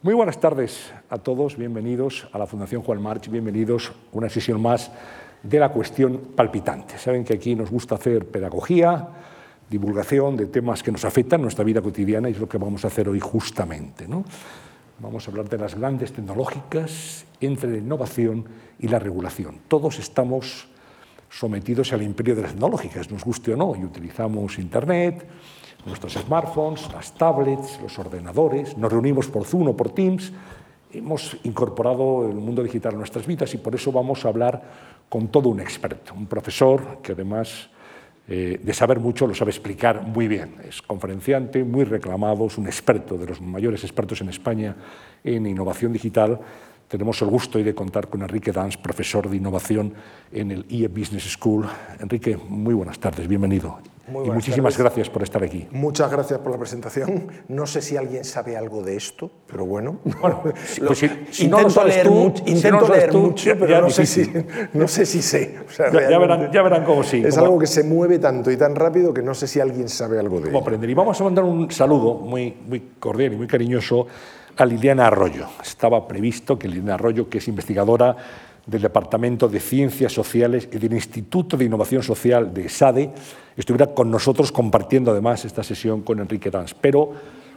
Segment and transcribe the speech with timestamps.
[0.00, 4.62] Muy buenas tardes a todos, bienvenidos a la Fundación Juan March, bienvenidos a una sesión
[4.62, 4.92] más
[5.42, 6.96] de la cuestión palpitante.
[6.98, 9.08] Saben que aquí nos gusta hacer pedagogía,
[9.68, 12.86] divulgación de temas que nos afectan nuestra vida cotidiana y es lo que vamos a
[12.86, 14.06] hacer hoy justamente.
[14.06, 14.24] ¿no?
[15.00, 18.44] Vamos a hablar de las grandes tecnológicas entre la innovación
[18.78, 19.58] y la regulación.
[19.66, 20.68] Todos estamos
[21.28, 25.26] sometidos al imperio de las tecnológicas, nos guste o no, y utilizamos Internet,
[25.88, 30.32] nuestros smartphones, las tablets, los ordenadores, nos reunimos por Zoom o por Teams,
[30.92, 34.62] hemos incorporado el mundo digital a nuestras vidas y por eso vamos a hablar
[35.08, 37.70] con todo un experto, un profesor que además
[38.28, 40.56] eh, de saber mucho lo sabe explicar muy bien.
[40.66, 44.76] Es conferenciante, muy reclamado, es un experto, de los mayores expertos en España
[45.24, 46.40] en innovación digital
[46.88, 49.92] tenemos el gusto hoy de contar con Enrique Dans, profesor de innovación
[50.32, 51.66] en el IE Business School.
[52.00, 53.78] Enrique, muy buenas tardes, bienvenido.
[54.24, 55.66] Y muchísimas gracias por estar aquí.
[55.70, 57.28] Muchas gracias por la presentación.
[57.48, 59.98] No sé si alguien sabe algo de esto, pero bueno.
[60.20, 60.42] bueno
[60.86, 62.06] pues si, intento leer,
[62.46, 64.30] intento leer mucho, pero no, sé si,
[64.72, 65.58] no, sé si, sé.
[65.78, 67.22] ya, verán, ya, verán, cómo sí.
[67.24, 70.18] Es algo que se mueve tanto y tan rápido que no sé si alguien sabe
[70.18, 70.58] algo de ello.
[70.58, 70.88] aprender.
[70.88, 74.06] Y vamos a mandar un saludo muy, muy cordial y muy cariñoso
[74.56, 75.46] a Liliana Arroyo.
[75.62, 78.16] Estaba previsto que Liliana Arroyo, que es investigadora
[78.68, 83.10] del Departamento de Ciencias Sociales y del Instituto de Innovación Social de SADE,
[83.56, 86.74] estuviera con nosotros compartiendo además esta sesión con Enrique Dans.
[86.74, 87.12] Pero,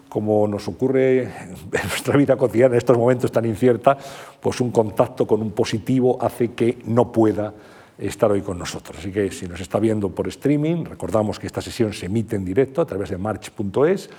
[0.08, 3.98] como nos ocurre en nuestra vida cotidiana en estos momentos tan incierta,
[4.40, 7.54] pues un contacto con un positivo hace que no pueda
[7.98, 8.98] estar hoy con nosotros.
[8.98, 12.46] Así que si nos está viendo por streaming, recordamos que esta sesión se emite en
[12.46, 14.10] directo a través de march.es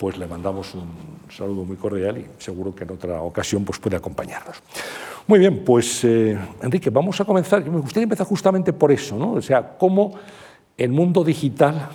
[0.00, 0.88] pues le mandamos un
[1.30, 4.56] saludo muy cordial y seguro que en otra ocasión pues puede acompañarnos.
[5.26, 7.62] Muy bien, pues eh, Enrique, vamos a comenzar.
[7.68, 9.32] Me gustaría empezar justamente por eso, ¿no?
[9.32, 10.14] O sea, cómo
[10.78, 11.90] el mundo digital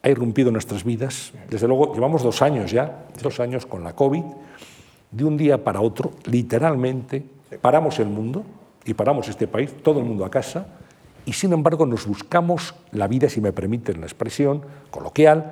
[0.00, 1.32] ha irrumpido nuestras vidas.
[1.50, 4.22] Desde luego, llevamos dos años ya, dos años con la COVID.
[5.10, 7.24] De un día para otro, literalmente,
[7.60, 8.44] paramos el mundo
[8.84, 10.68] y paramos este país, todo el mundo a casa,
[11.26, 15.50] y sin embargo nos buscamos la vida, si me permiten la expresión coloquial,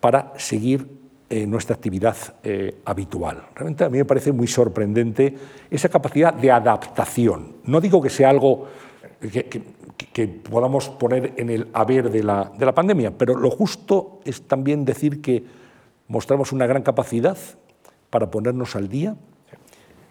[0.00, 0.99] para seguir
[1.46, 3.46] nuestra actividad eh, habitual.
[3.54, 5.32] Realmente a mí me parece muy sorprendente
[5.70, 7.56] esa capacidad de adaptación.
[7.64, 8.66] No digo que sea algo
[9.20, 14.42] que, podamos poner en el haber de la, de la pandemia, pero lo justo es
[14.42, 15.44] también decir que
[16.08, 17.38] mostramos una gran capacidad
[18.10, 19.14] para ponernos al día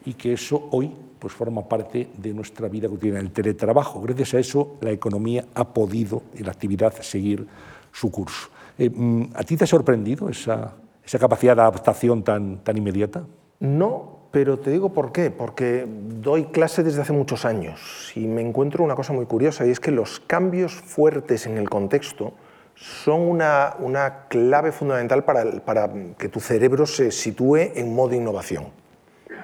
[0.05, 4.01] y que eso hoy pues forma parte de nuestra vida cotidiana, el teletrabajo.
[4.01, 7.45] Gracias a eso la economía ha podido y la actividad seguir
[7.91, 8.49] su curso.
[8.77, 10.73] Eh, mm, ¿A ti te ha sorprendido esa,
[11.09, 13.23] esa capacidad de adaptación tan, tan inmediata?
[13.59, 18.41] No, pero te digo por qué, porque doy clase desde hace muchos años y me
[18.41, 22.33] encuentro una cosa muy curiosa y es que los cambios fuertes en el contexto
[22.75, 28.67] son una, una clave fundamental para, para, que tu cerebro se sitúe en modo innovación.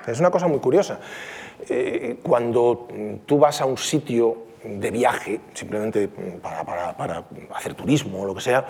[0.06, 1.00] Es una cosa muy curiosa.
[1.68, 2.88] Eh, cuando
[3.26, 6.09] tú vas a un sitio de viaje, simplemente
[6.44, 8.68] para, para, para hacer turismo o lo que sea,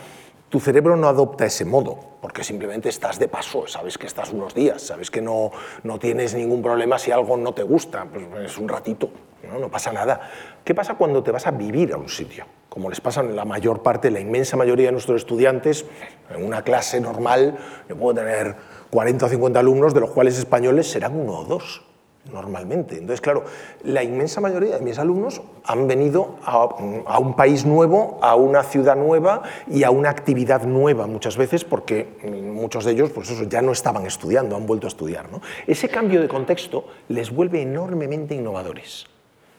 [0.56, 4.56] tu cerebro no adopta ese modo, porque simplemente estás de paso, sabes que estás unos
[4.56, 5.52] días, sabes que no,
[5.84, 9.10] no tienes ningún problema si algo no te gusta, pues es un ratito,
[9.52, 9.60] ¿no?
[9.60, 10.22] no pasa nada.
[10.64, 12.46] ¿Qué pasa cuando te vas a vivir a un sitio?
[12.70, 15.86] Como les pasa en la mayor parte, la inmensa mayoría de nuestros estudiantes,
[16.34, 17.58] en una clase normal,
[17.90, 18.56] yo puedo tener
[18.92, 21.84] 40 o 50 alumnos, de los cuales españoles serán uno o dos
[22.32, 22.96] normalmente.
[22.96, 23.46] Entonces, claro,
[23.84, 28.96] la inmensa mayoría de mis alumnos han venido a, un país nuevo, a una ciudad
[28.96, 32.08] nueva y a una actividad nueva muchas veces porque
[32.52, 35.32] muchos de ellos pues eso, ya no estaban estudiando, han vuelto a estudiar.
[35.32, 35.42] ¿no?
[35.68, 39.06] Ese cambio de contexto les vuelve enormemente innovadores.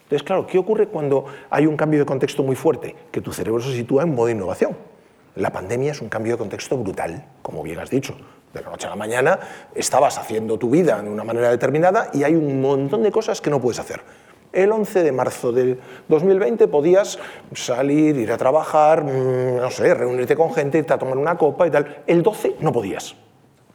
[0.05, 2.95] Entonces, claro, ¿qué ocurre cuando hay un cambio de contexto muy fuerte?
[3.11, 4.77] Que tu cerebro se sitúa en modo innovación.
[5.35, 8.17] La pandemia es un cambio de contexto brutal, como bien has dicho
[8.57, 9.39] de la noche a la mañana
[9.75, 13.51] estabas haciendo tu vida de una manera determinada y hay un montón de cosas que
[13.51, 14.01] no puedes hacer.
[14.53, 15.79] El 11 de marzo del
[16.09, 17.19] 2020 podías
[17.53, 21.67] salir, ir a trabajar, mm, no sé, reunirte con gente, irte a tomar una copa
[21.67, 22.03] y tal.
[22.07, 23.15] El 12 no podías.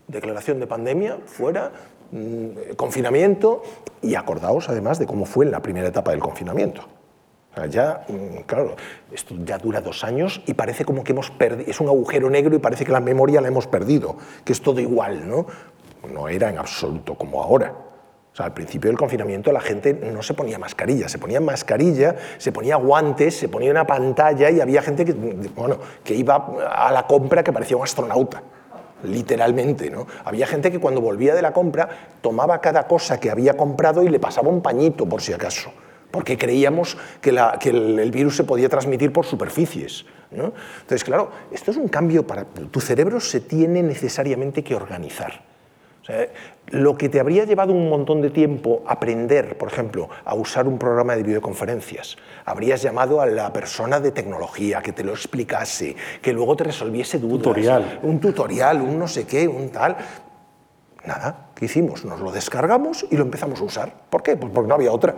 [0.08, 1.72] Declaración de pandemia, fuera,
[2.12, 3.62] mm, confinamiento
[4.02, 7.01] y acordaos además de cómo fue en la primera etapa del confinamiento
[7.70, 8.76] ya, mm, claro,
[9.12, 12.56] esto ya dura dos años y parece como que hemos perdido, es un agujero negro
[12.56, 14.16] y parece que la memoria la hemos perdido,
[14.46, 15.46] que es todo igual, ¿no?
[16.12, 17.74] No era en absoluto como ahora.
[18.32, 22.16] O sea, al principio del confinamiento la gente no se ponía mascarilla, se ponía mascarilla,
[22.38, 26.36] se ponía guantes, se ponía una pantalla y había gente que, bueno, que iba
[26.72, 28.42] a la compra que parecía un astronauta
[29.04, 29.90] literalmente.
[29.90, 30.08] ¿no?
[30.24, 31.90] Había gente que cuando volvía de la compra
[32.22, 35.72] tomaba cada cosa que había comprado y le pasaba un pañito por si acaso
[36.12, 40.06] porque creíamos que, el, virus se podía transmitir por superficies.
[40.32, 42.46] Entonces, claro, esto es un cambio para...
[42.46, 45.44] Tu cerebro se tiene necesariamente que organizar.
[46.68, 50.78] lo que te habría llevado un montón de tiempo aprender, por ejemplo, a usar un
[50.78, 56.34] programa de videoconferencias, habrías llamado a la persona de tecnología que te lo explicase, que
[56.34, 57.44] luego te resolviese dudas.
[57.44, 58.00] Tutorial.
[58.04, 59.98] Un tutorial, un no sé qué, un tal.
[61.06, 62.06] Nada, ¿qué hicimos?
[62.06, 63.94] Nos lo descargamos y lo empezamos a usar.
[64.10, 64.38] ¿Por qué?
[64.38, 65.16] Pues porque no había otra.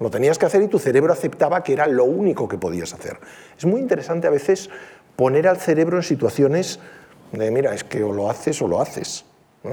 [0.00, 3.18] Lo tenías que hacer y tu cerebro aceptaba que era lo único que podías hacer.
[3.56, 4.68] Es muy interesante a veces
[5.16, 6.80] poner al cerebro en situaciones
[7.32, 9.24] de, mira, es que o lo haces o lo haces.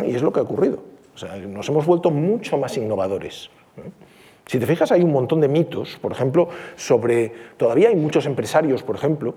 [0.06, 0.84] Y es lo que ha ocurrido.
[1.16, 3.50] O sea, nos hemos vuelto mucho más innovadores.
[4.46, 7.32] Si te fijas, hay un montón de mitos, por ejemplo, sobre...
[7.58, 9.34] Todavía hay muchos empresarios, por ejemplo,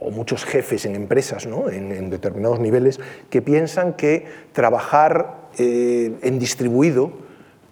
[0.00, 1.68] o muchos jefes en empresas, ¿no?
[1.68, 2.98] en, determinados niveles,
[3.30, 7.12] que piensan que trabajar eh, en distribuido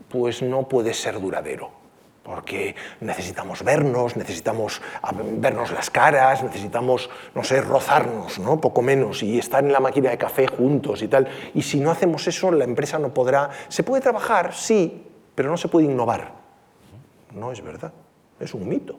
[0.08, 1.81] pues no puede ser duradero
[2.22, 4.80] porque necesitamos vernos, necesitamos
[5.38, 8.60] vernos las caras, necesitamos, no sé, rozarnos, ¿no?
[8.60, 11.28] Poco menos, y estar en la máquina de café juntos y tal.
[11.54, 13.50] Y si no hacemos eso, la empresa no podrá...
[13.68, 15.04] Se puede trabajar, sí,
[15.34, 16.32] pero no se puede innovar.
[17.34, 17.92] No es verdad,
[18.38, 18.98] es un mito.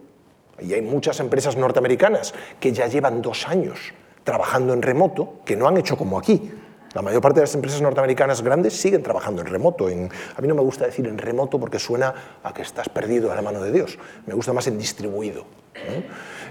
[0.59, 3.93] Y hay muchas empresas norteamericanas que ya llevan dos años
[4.23, 6.51] trabajando en remoto, que no han hecho como aquí,
[6.93, 9.87] la mayor parte de las empresas norteamericanas grandes siguen trabajando en remoto.
[9.87, 12.13] A mí no me gusta decir en remoto porque suena
[12.43, 13.97] a que estás perdido a la mano de Dios.
[14.27, 15.45] Me gusta más en distribuido.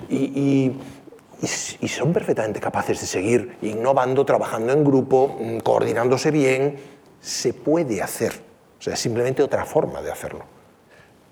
[0.09, 0.73] Y,
[1.89, 6.77] son perfectamente capaces de seguir innovando, trabajando en grupo, mm, coordinándose bien.
[7.21, 8.33] Se puede hacer.
[8.79, 10.45] O sea, es simplemente otra forma de hacerlo.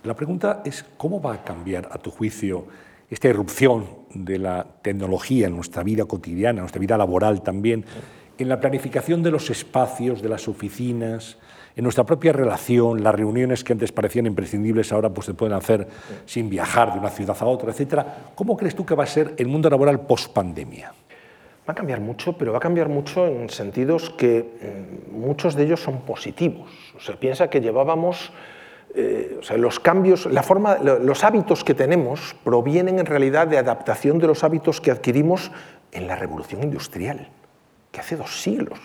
[0.04, 2.64] La pregunta es, ¿cómo va a cambiar, a tu juicio,
[3.08, 7.84] esta irrupción de la tecnología en nuestra vida cotidiana, en nuestra vida laboral también?
[8.42, 11.38] En la planificación de los espacios, de las oficinas,
[11.76, 15.86] en nuestra propia relación, las reuniones que antes parecían imprescindibles ahora pues se pueden hacer
[16.26, 18.32] sin viajar de una ciudad a otra, etcétera.
[18.34, 20.92] ¿Cómo crees tú que va a ser el mundo laboral post pandemia?
[21.68, 24.44] Va a cambiar mucho, pero va a cambiar mucho en sentidos que
[25.10, 26.70] mm, muchos de ellos son positivos.
[26.96, 28.32] O sea, piensa que llevábamos
[28.94, 33.56] eh, o sea, los cambios, la forma, los hábitos que tenemos provienen en realidad de
[33.56, 35.52] adaptación de los hábitos que adquirimos
[35.92, 37.28] en la revolución industrial
[37.90, 38.78] que hace dos siglos,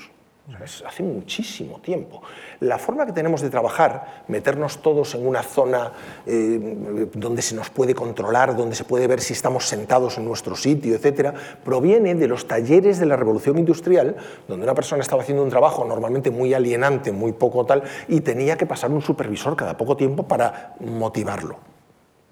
[0.86, 2.22] hace muchísimo tiempo.
[2.60, 5.92] La forma que tenemos de trabajar, meternos todos en una zona
[6.26, 10.56] eh, donde se nos puede controlar, donde se puede ver si estamos sentados en nuestro
[10.56, 14.16] sitio, etcétera, proviene de los talleres de la revolución industrial,
[14.48, 18.56] donde una persona estaba haciendo un trabajo normalmente muy alienante, muy poco tal, y tenía
[18.56, 21.58] que pasar un supervisor cada poco tiempo para motivarlo,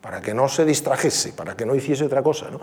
[0.01, 2.51] para que no se distrajese, para que no hiciese otra cosa.
[2.51, 2.59] ¿no?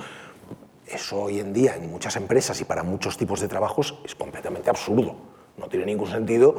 [0.92, 4.70] Eso hoy en día en muchas empresas y para muchos tipos de trabajos es completamente
[4.70, 5.14] absurdo.
[5.56, 6.56] No tiene ningún sentido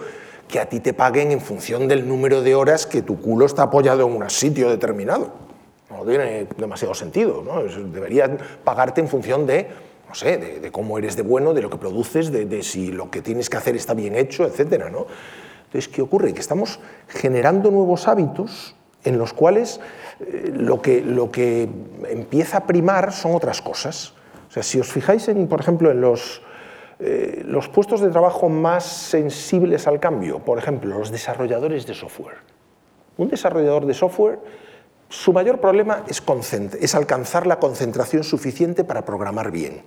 [0.48, 3.64] que a ti te paguen en función del número de horas que tu culo está
[3.64, 5.32] apoyado en un sitio determinado.
[5.90, 7.44] No tiene demasiado sentido.
[7.44, 7.64] ¿no?
[7.64, 9.68] Deberían pagarte en función de,
[10.08, 13.22] no sé, de, cómo eres de bueno, de lo que produces, de, si lo que
[13.22, 14.90] tienes que hacer está bien hecho, etc.
[14.92, 15.08] ¿no?
[15.66, 16.34] Entonces, ¿qué ocurre?
[16.34, 19.80] Que estamos generando nuevos hábitos en los cuales
[20.20, 21.68] eh, lo, que, lo que
[22.10, 24.14] empieza a primar son otras cosas.
[24.52, 26.42] O sea, si os fijáis, en, por ejemplo, en los,
[27.00, 32.40] eh, los puestos de trabajo más sensibles al cambio, por ejemplo, los desarrolladores de software.
[33.16, 34.40] Un desarrollador de software,
[35.08, 39.84] su mayor problema es, alcanzar la concentración suficiente para programar bien.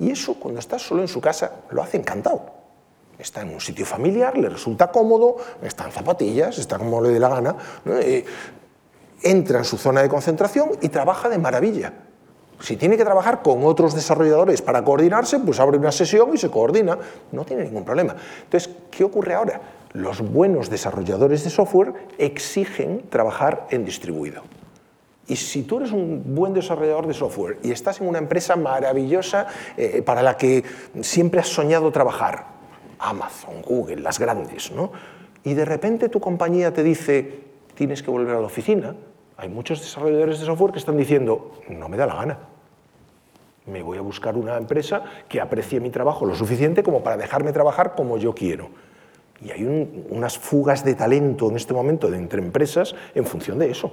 [0.00, 2.44] Y eso, cuando está solo en su casa, lo hace encantado.
[3.20, 7.20] Está en un sitio familiar, le resulta cómodo, está en zapatillas, está como le dé
[7.20, 7.56] la gana,
[7.86, 8.24] eh,
[9.22, 11.92] entra en su zona de concentración y trabaja de maravilla.
[12.60, 16.50] Si tiene que trabajar con otros desarrolladores para coordinarse, pues abre una sesión y se
[16.50, 16.98] coordina.
[17.32, 18.16] No tiene ningún problema.
[18.44, 19.60] Entonces, ¿qué ocurre ahora?
[19.92, 24.42] Los buenos desarrolladores de software exigen trabajar en distribuido.
[25.28, 29.46] Y si tú eres un buen desarrollador de software y estás en una empresa maravillosa
[29.76, 30.62] eh, para la que
[31.00, 32.46] siempre has soñado trabajar,
[32.98, 34.92] Amazon, Google, las grandes, ¿no?
[35.46, 37.44] y de repente tu compañía te dice,
[37.76, 38.96] tienes que volver a la oficina,
[39.36, 42.38] hay muchos desarrolladores de software que están diciendo, no me da la gana.
[43.66, 47.52] Me voy a buscar una empresa que aprecie mi trabajo lo suficiente como para dejarme
[47.52, 48.70] trabajar como yo quiero.
[49.42, 49.64] Y hay
[50.08, 53.92] unas fugas de talento en este momento de entre empresas en función de eso.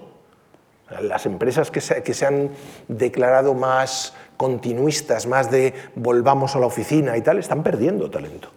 [1.02, 2.52] Las empresas que se, que se han
[2.88, 8.50] declarado más continuistas, más de volvamos a la oficina y tal, están perdiendo talento.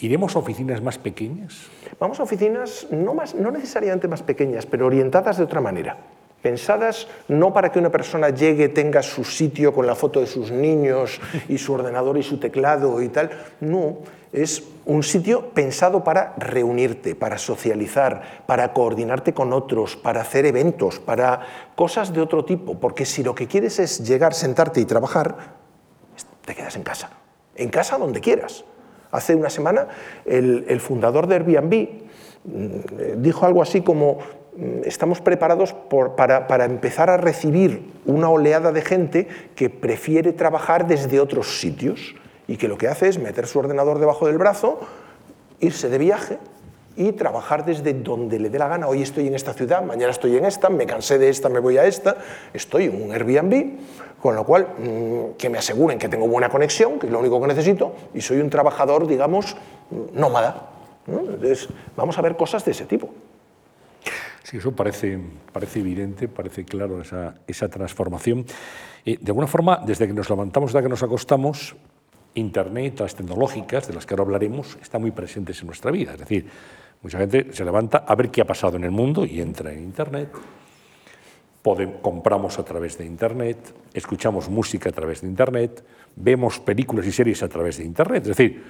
[0.00, 1.68] ¿Iremos a oficinas más pequeñas?
[2.00, 5.98] Vamos a oficinas no, más, no necesariamente más pequeñas, pero orientadas de otra manera
[6.42, 10.50] pensadas no para que una persona llegue, tenga su sitio con la foto de sus
[10.50, 13.30] niños y su ordenador y su teclado y tal,
[13.60, 13.98] no,
[14.32, 20.98] es un sitio pensado para reunirte, para socializar, para coordinarte con otros, para hacer eventos,
[20.98, 21.40] para
[21.76, 25.36] cosas de otro tipo, porque si lo que quieres es llegar, sentarte y trabajar,
[26.44, 27.10] te quedas en casa,
[27.54, 28.64] en casa donde quieras.
[29.10, 29.88] Hace una semana
[30.24, 31.88] el, fundador de Airbnb
[32.44, 34.18] mm, dijo algo así como
[34.84, 35.74] estamos preparados
[36.16, 42.14] para, empezar a recibir una oleada de gente que prefiere trabajar desde otros sitios
[42.46, 44.80] y que lo que hace es meter su ordenador debajo del brazo,
[45.60, 46.38] irse de viaje
[46.96, 48.88] y trabajar desde donde le dé la gana.
[48.88, 51.78] Hoy estoy en esta ciudad, mañana estoy en esta, me cansé de esta, me voy
[51.78, 52.16] a esta,
[52.52, 53.78] estoy en un Airbnb,
[54.20, 57.40] con lo cual mm, que me aseguren que tengo buena conexión, que es lo único
[57.40, 59.56] que necesito, y soy un trabajador, digamos,
[60.12, 60.68] nómada.
[61.06, 63.08] Entonces, vamos a ver cosas de ese tipo.
[64.42, 65.18] Sí, eso parece,
[65.52, 68.44] parece evidente, parece claro esa, esa transformación.
[69.04, 71.76] de alguna forma, desde que nos levantamos hasta que nos acostamos,
[72.34, 76.12] Internet, las tecnológicas, de las que ahora hablaremos, están muy presentes en nuestra vida.
[76.12, 76.46] Es decir,
[77.02, 79.82] mucha gente se levanta a ver qué ha pasado en el mundo y entra en
[79.82, 80.30] Internet.
[82.00, 85.84] compramos a través de Internet, escuchamos música a través de Internet,
[86.16, 88.22] vemos películas y series a través de Internet.
[88.22, 88.62] Es decir,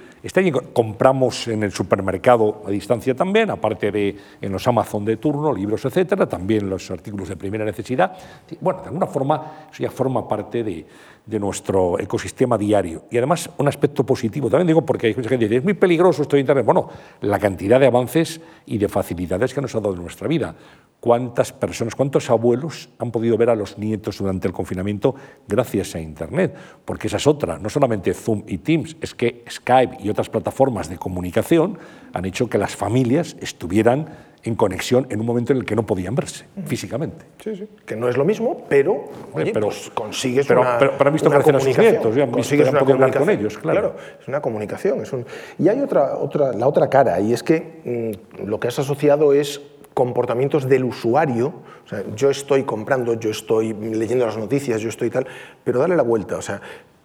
[0.73, 5.83] compramos en el supermercado a distancia también, aparte de en los Amazon de turno, libros,
[5.85, 8.13] etcétera, también los artículos de primera necesidad.
[8.61, 10.85] Bueno, de alguna forma, eso ya forma parte de,
[11.25, 13.05] de nuestro ecosistema diario.
[13.09, 16.21] Y además, un aspecto positivo, también digo porque hay gente que dice, es muy peligroso
[16.21, 16.65] esto de Internet.
[16.65, 16.89] Bueno,
[17.21, 20.55] la cantidad de avances y de facilidades que nos ha dado en nuestra vida.
[20.99, 25.15] ¿Cuántas personas, cuántos abuelos han podido ver a los nietos durante el confinamiento
[25.47, 26.55] gracias a Internet?
[26.85, 30.89] Porque esa es otra, no solamente Zoom y Teams, es que Skype y otras plataformas
[30.89, 31.77] de comunicación
[32.13, 34.07] han hecho que las familias estuvieran
[34.43, 37.25] en conexión en un momento en el que no podían verse físicamente.
[37.41, 37.67] Sí, sí.
[37.85, 41.13] Que no es lo mismo, pero, oye, pero pues consigues pero, una, pero, pero, han
[41.13, 43.79] visto una crecer a sus nietos, consigues una hablar con ellos, claro.
[43.79, 43.95] claro.
[44.19, 45.01] es una comunicación.
[45.01, 45.25] Es un...
[45.57, 49.33] Y hay otra, otra, la otra cara, y es que mm, lo que has asociado
[49.33, 49.61] es
[49.93, 51.53] comportamientos del usuario,
[51.85, 55.27] o sea, yo estoy comprando, yo estoy leyendo las noticias, yo estoy tal,
[55.63, 56.61] pero dale la vuelta, o sea,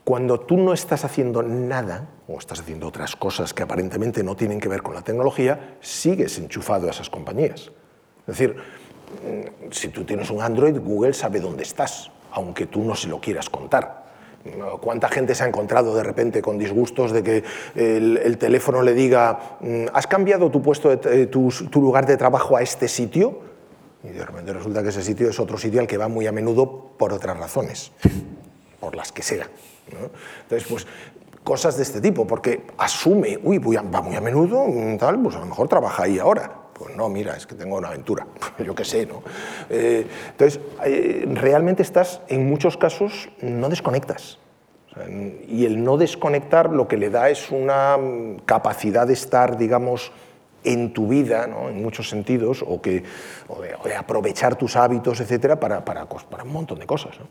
[0.08, 4.58] cuando tú no estás haciendo nada o estás haciendo otras cosas que aparentemente no tienen
[4.58, 7.70] que ver con la tecnología, sigues enchufado a esas compañías.
[8.20, 12.94] Es decir, mm, si tú tienes un Android, Google sabe dónde estás, aunque tú no
[12.94, 14.08] se lo quieras contar.
[14.80, 19.58] ¿Cuánta gente se ha encontrado de repente con disgustos de que el, teléfono le diga,
[19.60, 23.40] mm, ¿has cambiado tu, puesto de, tu, tu lugar de trabajo a este sitio?
[24.02, 26.32] Y de repente resulta que ese sitio es otro sitio al que va muy a
[26.32, 27.92] menudo por otras razones,
[28.80, 29.48] por las que sea.
[30.42, 30.86] Entonces, pues
[31.48, 35.40] cosas de este tipo, porque asume, uy, va muy a menudo, mm, tal, pues a
[35.40, 36.52] lo mejor trabaja ahí ahora.
[36.74, 38.26] Pues no, mira, es que tengo una aventura,
[38.64, 39.22] yo qué sé, ¿no?
[39.70, 44.38] Eh, entonces, eh, realmente estás, en muchos casos, no desconectas.
[45.46, 50.12] y el no desconectar lo que le da es una mm, capacidad de estar, digamos,
[50.64, 51.68] en tu vida, ¿no?
[51.68, 53.04] en muchos sentidos, o, que,
[53.48, 57.18] o de, aprovechar tus hábitos, etcétera, para, para, para un montón de cosas.
[57.18, 57.26] ¿no?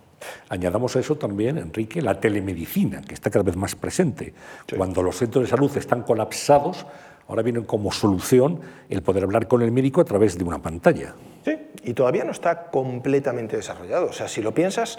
[0.49, 4.33] Añadamos a eso también, Enrique, la telemedicina, que está cada vez más presente.
[4.75, 6.85] Cuando los centros de salud están colapsados,
[7.27, 11.13] ahora vienen como solución el poder hablar con el médico a través de una pantalla.
[11.43, 14.07] Sí, y todavía no está completamente desarrollado.
[14.07, 14.97] O sea, si lo piensas,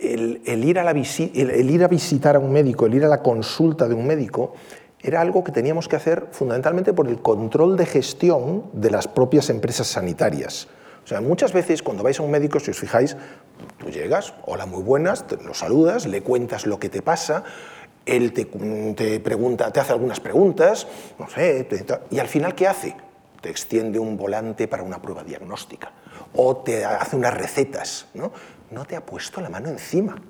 [0.00, 3.08] el, el ir, a la el ir a visitar a un médico, el ir a
[3.08, 4.54] la consulta de un médico,
[5.02, 9.50] era algo que teníamos que hacer fundamentalmente por el control de gestión de las propias
[9.50, 10.68] empresas sanitarias.
[11.04, 13.16] O sea, muchas veces cuando vais a un médico, si os fijáis,
[13.78, 17.42] tú llegas, hola, muy buenas, lo saludas, le cuentas lo que te pasa,
[18.06, 20.86] él te, te, pregunta, te hace algunas preguntas,
[21.18, 21.66] no sé,
[22.10, 22.96] y al final, ¿qué hace?
[23.40, 25.90] Te extiende un volante para una prueba diagnóstica
[26.34, 28.32] o te hace unas recetas, ¿no?
[28.70, 30.22] No te ha puesto la mano encima,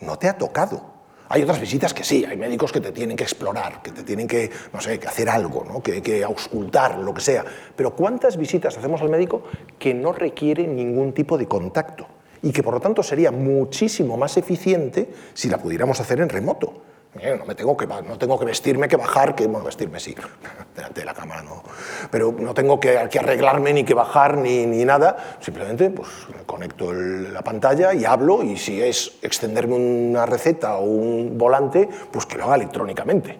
[0.00, 0.97] no te ha tocado.
[1.30, 4.26] Hay otras visitas que sí, hay médicos que te tienen que explorar, que te tienen
[4.26, 5.82] que, no sé, que hacer algo, ¿no?
[5.82, 7.44] que, que auscultar, lo que sea.
[7.76, 9.42] Pero ¿cuántas visitas hacemos al médico
[9.78, 12.06] que no requieren ningún tipo de contacto?
[12.40, 16.82] Y que por lo tanto sería muchísimo más eficiente si la pudiéramos hacer en remoto.
[17.14, 20.14] Eh, no, me tengo que, no tengo que vestirme, que bajar, que bueno, vestirme sí,
[20.76, 21.62] delante de la cámara no,
[22.10, 26.08] pero no tengo que, que arreglarme ni que bajar ni, ni nada, simplemente pues,
[26.44, 32.26] conecto la pantalla y hablo y si es extenderme una receta o un volante, pues
[32.26, 33.38] que lo haga electrónicamente,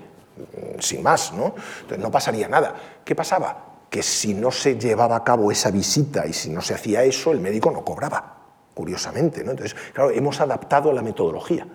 [0.78, 1.54] sin más, ¿no?
[1.82, 2.74] Entonces no pasaría nada.
[3.04, 3.66] ¿Qué pasaba?
[3.90, 7.32] Que si no se llevaba a cabo esa visita y si no se hacía eso,
[7.32, 8.38] el médico no cobraba,
[8.72, 9.50] curiosamente, ¿no?
[9.50, 11.66] Entonces, claro, hemos adaptado la metodología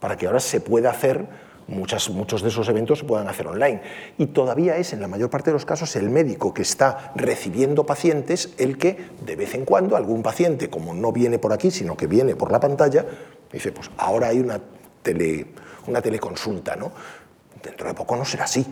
[0.00, 1.26] para que ahora se pueda hacer,
[1.68, 3.82] muchos de esos eventos se puedan hacer online.
[4.16, 7.84] Y todavía es, en la mayor parte de los casos, el médico que está recibiendo
[7.84, 11.96] pacientes el que, de vez en cuando, algún paciente, como no viene por aquí, sino
[11.96, 13.04] que viene por la pantalla,
[13.52, 14.60] dice, pues ahora hay una,
[15.02, 15.46] tele,
[15.86, 16.92] una teleconsulta, ¿no?
[17.62, 18.64] Dentro de poco no será así.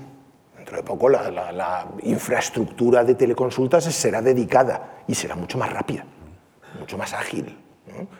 [0.57, 6.05] Dentro de poco la infraestructura de teleconsultas será dedicada y será mucho más rápida,
[6.81, 7.57] mucho más ágil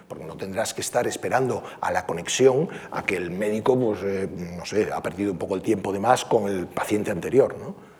[0.09, 4.29] porque no tendrás que estar esperando a la conexión a que el médico, pues, eh,
[4.57, 7.57] no sé, ha perdido un poco el tiempo de más con el paciente anterior.
[7.59, 7.97] ¿no?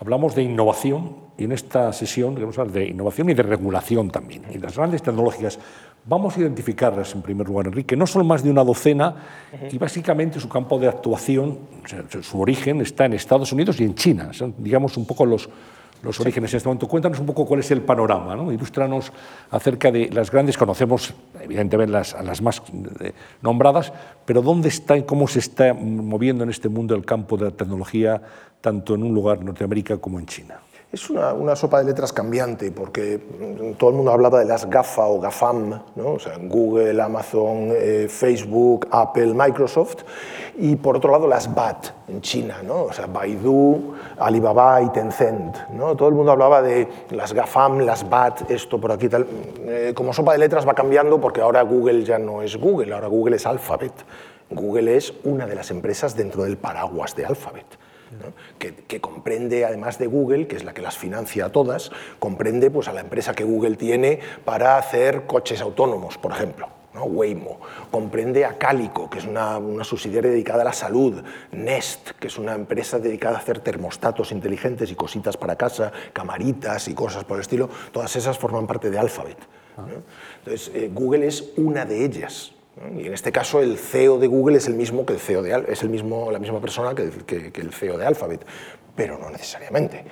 [0.00, 4.42] hablamos de innovación y en esta sesión queremos hablar de innovación y de regulación también.
[4.52, 5.58] Y las grandes tecnológicas
[6.06, 9.14] vamos a identificarlas en primer lugar, Enrique, no son más de una docena
[9.70, 11.58] y básicamente su campo de actuación,
[12.22, 14.32] su origen está en Estados Unidos y en China.
[14.32, 15.50] Son, digamos, un poco los,
[16.02, 16.88] los orígenes en este momento.
[16.88, 18.52] Cuéntanos un poco cuál es el panorama, ¿no?
[18.52, 19.12] ilústranos
[19.50, 22.62] acerca de las grandes, conocemos evidentemente las, las más
[23.42, 23.92] nombradas,
[24.24, 27.50] pero dónde está y cómo se está moviendo en este mundo el campo de la
[27.50, 28.20] tecnología,
[28.60, 30.60] tanto en un lugar Norteamérica como en China.
[30.92, 33.20] Es una, sopa de letras cambiante, porque
[33.78, 38.88] todo el mundo hablaba de las GAFA o GAFAM, o sea, Google, Amazon, eh, Facebook,
[38.90, 39.98] Apple, Microsoft,
[40.58, 45.56] y por otro lado las BAT en China, o sea, Baidu, Alibaba y Tencent.
[45.70, 45.96] ¿no?
[45.96, 49.26] Todo el mundo hablaba de las GAFAM, las BAT, esto por aquí tal.
[49.60, 53.08] Eh, como sopa de letras va cambiando porque ahora Google ya no es Google, ahora
[53.08, 53.94] Google es Alphabet.
[54.50, 57.66] Google es una de las empresas dentro del paraguas de Alphabet
[58.58, 62.88] que, comprende, además de Google, que es la que las financia a todas, comprende pues,
[62.88, 66.68] a la empresa que Google tiene para hacer coches autónomos, por ejemplo.
[66.94, 67.04] ¿No?
[67.04, 72.28] Waymo, comprende a Calico, que es una, una, subsidiaria dedicada a la salud, Nest, que
[72.28, 77.24] es una empresa dedicada a hacer termostatos inteligentes y cositas para casa, camaritas y cosas
[77.24, 79.38] por el estilo, todas esas forman parte de Alphabet.
[80.38, 82.52] Entonces, eh, Google es una de ellas.
[82.96, 85.64] Y en este caso el CEO de Google es el mismo que el CEO de
[85.68, 88.44] es el mismo, la misma persona que, el CEO de Alphabet,
[88.94, 90.04] pero no necesariamente.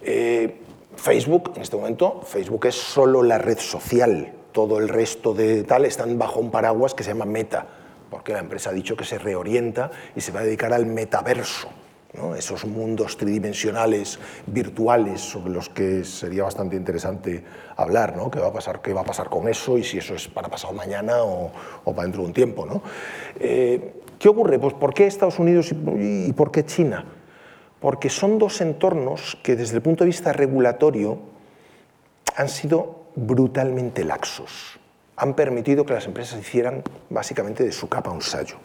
[0.00, 0.60] Eh,
[0.96, 4.32] Facebook, en este momento, Facebook es solo la red social.
[4.54, 7.66] Todo el resto de tal están bajo un paraguas que se llama Meta,
[8.08, 11.68] porque la empresa ha dicho que se reorienta y se va a dedicar al metaverso
[12.38, 17.42] esos mundos tridimensionales virtuales sobre los que sería bastante interesante
[17.76, 18.30] hablar, ¿no?
[18.30, 20.48] ¿Qué, va a pasar, ¿Qué va a pasar con eso y si eso es para
[20.48, 21.50] pasado mañana o,
[21.84, 22.64] para dentro de un tiempo?
[22.64, 22.80] ¿no?
[23.40, 24.60] Eh, ¿Qué ocurre?
[24.60, 27.04] Pues ¿por qué Estados Unidos y, y por qué China?
[27.80, 31.18] Porque son dos entornos que desde el punto de vista regulatorio
[32.36, 34.78] han sido brutalmente laxos.
[35.16, 38.56] Han permitido que las empresas hicieran básicamente de su capa un sallo,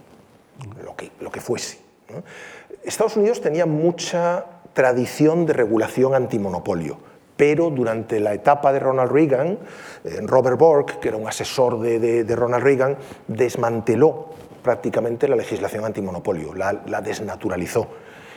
[0.84, 1.80] lo que, lo que fuese.
[2.84, 6.98] Estados Unidos tenía mucha tradición de regulación antimonopolio,
[7.38, 9.60] pero durante la etapa de Ronald Reagan,
[10.04, 14.30] eh, Robert Bork, que era un asesor de, Ronald Reagan, desmanteló
[14.64, 17.88] prácticamente la legislación antimonopolio, la, la desnaturalizó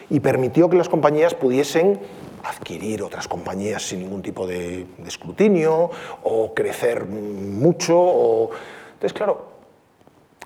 [0.09, 1.99] y permitió que las compañías pudiesen
[2.45, 5.91] adquirir otras compañías sin ningún tipo de, escrutinio
[6.23, 8.51] o crecer mucho.
[8.95, 9.47] Entonces, claro,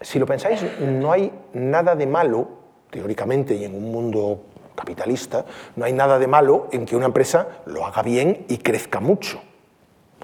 [0.00, 2.48] si lo pensáis, no hay nada de malo
[2.90, 4.40] teóricamente y en un mundo
[4.74, 9.00] capitalista, no hay nada de malo en que una empresa lo haga bien y crezca
[9.00, 9.40] mucho.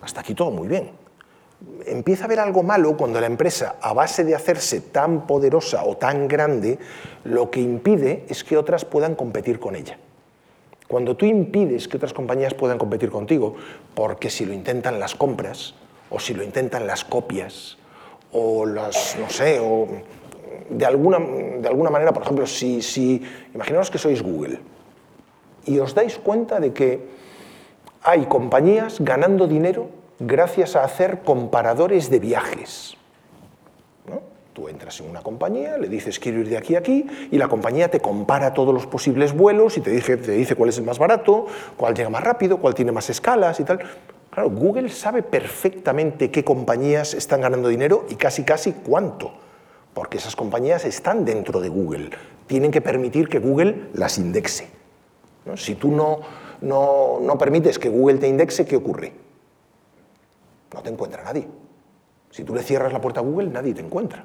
[0.00, 0.90] Hasta aquí todo muy bien.
[1.87, 5.96] Empieza a haber algo malo cuando la empresa, a base de hacerse tan poderosa o
[5.96, 6.78] tan grande,
[7.24, 9.96] lo que impide es que otras puedan competir con ella.
[10.92, 13.55] Cuando tú impides que otras compañías puedan competir contigo,
[13.94, 15.72] porque si lo intentan las compras,
[16.11, 17.78] o si lo intentan las copias,
[18.31, 19.88] o las, no sé, o
[20.68, 23.22] de alguna, de alguna manera, por ejemplo, si, si
[23.55, 24.61] imaginaos que sois Google
[25.64, 27.00] y os dais cuenta de que
[28.02, 32.98] hay compañías ganando dinero gracias a hacer comparadores de viajes.
[34.62, 37.48] Tú entras en una compañía, le dices quiero ir de aquí a aquí y la
[37.48, 40.85] compañía te compara todos los posibles vuelos y te dice, te dice cuál es el
[40.85, 41.46] más barato,
[41.77, 43.81] cuál llega más rápido, cuál tiene más escalas y tal.
[44.31, 49.33] Claro, Google sabe perfectamente qué compañías están ganando dinero y casi casi cuánto
[49.94, 52.11] porque esas compañías están dentro de Google.
[52.46, 54.68] Tienen que permitir que Google las indexe.
[55.57, 56.20] Si tú no,
[56.61, 59.12] no, permites que Google te indexe, ¿qué ocurre?
[60.72, 61.48] No te encuentra nadie.
[62.31, 64.25] Si tú le cierras la puerta a Google, nadie te encuentra.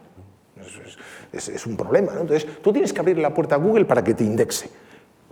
[1.31, 2.13] Es, un problema.
[2.13, 4.69] Entonces, tú tienes que abrir la puerta a Google para que te indexe.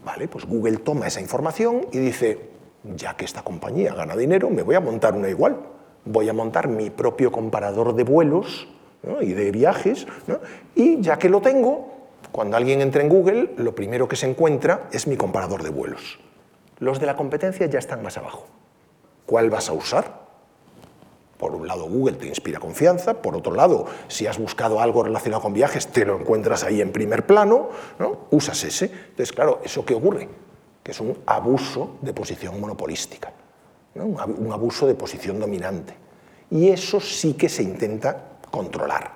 [0.04, 2.50] Vale, pues Google toma esa información y dice,
[2.96, 5.58] ya que esta compañía gana dinero, me voy a montar una igual.
[6.06, 8.68] Voy a montar mi propio comparador de vuelos
[9.22, 10.08] y de viajes,
[10.76, 11.94] y ya que lo tengo,
[12.32, 16.20] cuando alguien entra en Google, lo primero que se encuentra es mi comparador de vuelos.
[16.80, 18.48] Los de la competencia ya están más abajo.
[19.26, 20.25] ¿Cuál vas a usar?
[21.38, 25.42] Por un lado, Google te inspira confianza, por otro lado, si has buscado algo relacionado
[25.42, 27.70] con viajes, te lo encuentras ahí en primer plano,
[28.00, 28.28] ¿no?
[28.32, 28.86] usas ese.
[28.86, 30.30] Entonces, claro, ¿eso qué ocurre?
[30.82, 33.34] Que es un abuso de posición monopolística,
[33.96, 35.94] un abuso de posición dominante.
[36.52, 39.12] Y eso sí que se intenta controlar.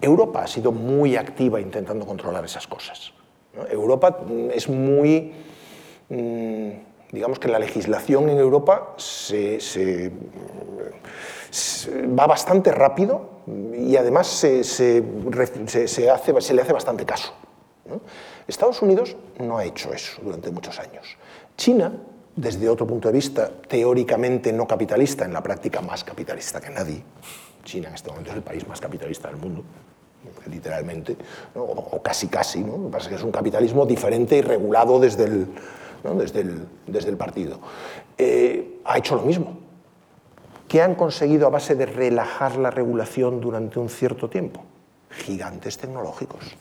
[0.00, 3.12] Europa ha sido muy activa intentando controlar esas cosas.
[3.70, 4.18] Europa
[4.52, 5.32] es muy...
[6.08, 6.70] Mm,
[7.12, 10.10] digamos que la legislación en Europa se,
[12.18, 13.30] va bastante rápido
[13.74, 17.32] y además se, hace, se, le hace bastante caso.
[18.48, 21.16] Estados Unidos no ha hecho eso durante muchos años.
[21.56, 21.92] China,
[22.34, 27.02] desde otro punto de vista teóricamente no capitalista, en la práctica más capitalista que nadie,
[27.64, 29.62] China en este momento es el país más capitalista del mundo,
[30.50, 31.16] literalmente,
[31.54, 32.76] o, casi casi, ¿no?
[32.76, 35.48] lo que pasa es que es un capitalismo diferente y regulado desde el,
[36.02, 37.60] desde el, desde el partido.
[38.18, 39.58] Eh, ha hecho lo mismo.
[40.68, 44.62] ¿Qué han conseguido a base de relajar la regulación durante un cierto tiempo?
[45.10, 46.56] Gigantes tecnológicos.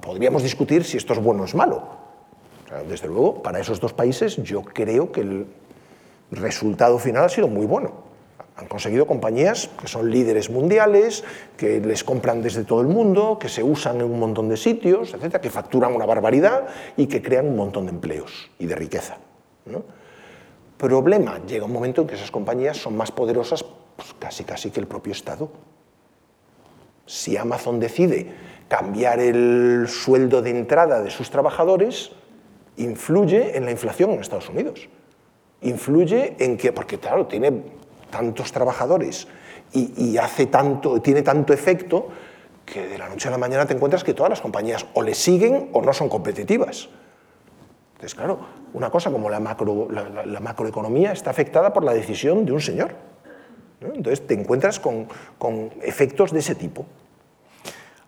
[0.00, 1.82] Podríamos discutir si esto es bueno o es malo.
[2.88, 5.46] desde luego, para esos dos países yo creo que el
[6.30, 8.13] resultado final ha sido muy bueno.
[8.56, 11.24] Han conseguido compañías que son líderes mundiales,
[11.56, 15.12] que les compran desde todo el mundo, que se usan en un montón de sitios,
[15.12, 19.18] etcétera, que facturan una barbaridad y que crean un montón de empleos y de riqueza.
[20.76, 23.64] Problema, llega un momento en que esas compañías son más poderosas
[23.96, 25.50] pues, casi casi que el propio Estado.
[27.06, 28.32] Si Amazon decide
[28.68, 32.12] cambiar el sueldo de entrada de sus trabajadores,
[32.76, 34.88] influye en la inflación en Estados Unidos.
[35.62, 37.62] Influye en que, porque claro, tiene
[38.14, 39.26] tantos trabajadores
[39.72, 42.06] y, hace tanto, tiene tanto efecto
[42.64, 45.14] que de la noche a la mañana te encuentras que todas las compañías o le
[45.14, 46.88] siguen o no son competitivas.
[47.94, 48.38] Entonces, claro,
[48.72, 52.94] una cosa como la, macro, la, macroeconomía está afectada por la decisión de un señor.
[53.80, 56.86] Entonces te encuentras con, con, efectos de ese tipo.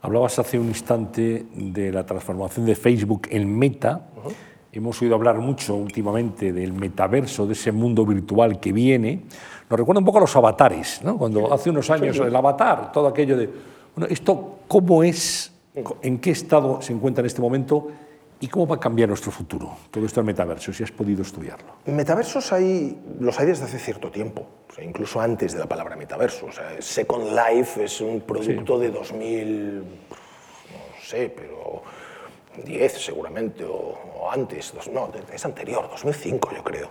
[0.03, 4.07] Hablabas hace un instante de la transformación de Facebook en Meta.
[4.77, 9.23] Hemos oído hablar mucho últimamente del metaverso, de ese mundo virtual que viene.
[9.71, 11.17] Nos recuerda un poco a los avatares, ¿no?
[11.17, 13.49] cuando hace unos años el avatar, todo aquello de...
[13.95, 15.51] Bueno, ¿esto cómo es,
[16.03, 17.89] en qué estado se encuentra en este momento
[18.39, 19.79] y cómo va a cambiar nuestro futuro?
[19.91, 21.77] Todo esto del metaverso, si has podido estudiarlo.
[21.87, 24.47] Metaversos hay, los hay desde hace cierto tiempo,
[24.83, 26.49] incluso antes de la palabra metaverso.
[26.49, 29.85] O sea, Second Life es un producto de 2000, no
[31.03, 31.83] sé, pero
[32.65, 36.89] 10 seguramente, o, antes, no, es anterior, 2005 yo creo.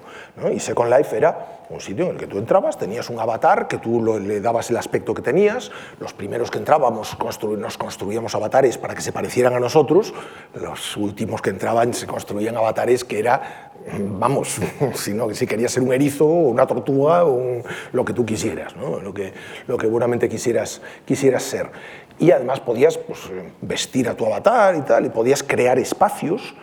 [0.54, 3.78] Y Second Life era un sitio en el que tú entrabas, tenías un avatar que
[3.78, 7.18] tú le dabas el aspecto que tenías, los primeros que entrábamos
[7.58, 10.14] nos construíamos avatares para que se parecieran a nosotros,
[10.54, 14.60] los últimos que entraban se construían avatares que era, vamos,
[14.94, 18.76] si, no, si querías ser un erizo, o una tortuga, o lo que tú quisieras,
[18.76, 19.34] lo, que,
[19.68, 21.72] lo que buenamente quisieras, quisieras ser
[22.20, 23.20] y además podías pues,
[23.62, 26.56] vestir a tu avatar y tal, y podías crear espacios.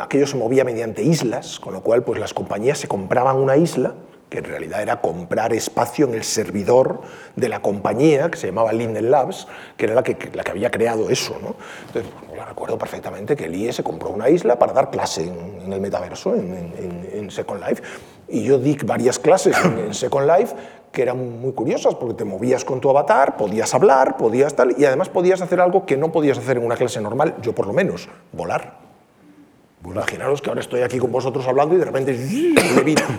[0.00, 3.94] Aquello se movía mediante islas, con lo cual pues, las compañías se compraban una isla,
[4.28, 7.02] que en realidad era comprar espacio en el servidor
[7.36, 10.70] de la compañía, que se llamaba Linden Labs, que era la que, la que había
[10.70, 11.38] creado eso.
[11.40, 11.54] ¿no?
[11.86, 15.72] Entonces, yo recuerdo perfectamente que el IE se compró una isla para dar clase en,
[15.72, 16.72] el metaverso, en,
[17.12, 17.82] en, Second Life,
[18.28, 20.54] y yo di varias clases en Second Life
[20.96, 24.86] que eran muy curiosas porque te movías con tu avatar, podías hablar, podías tal, y
[24.86, 27.74] además podías hacer algo que no podías hacer en una clase normal, yo por lo
[27.74, 28.78] menos, volar.
[29.84, 32.18] Imaginaros que ahora estoy aquí con vosotros hablando y de repente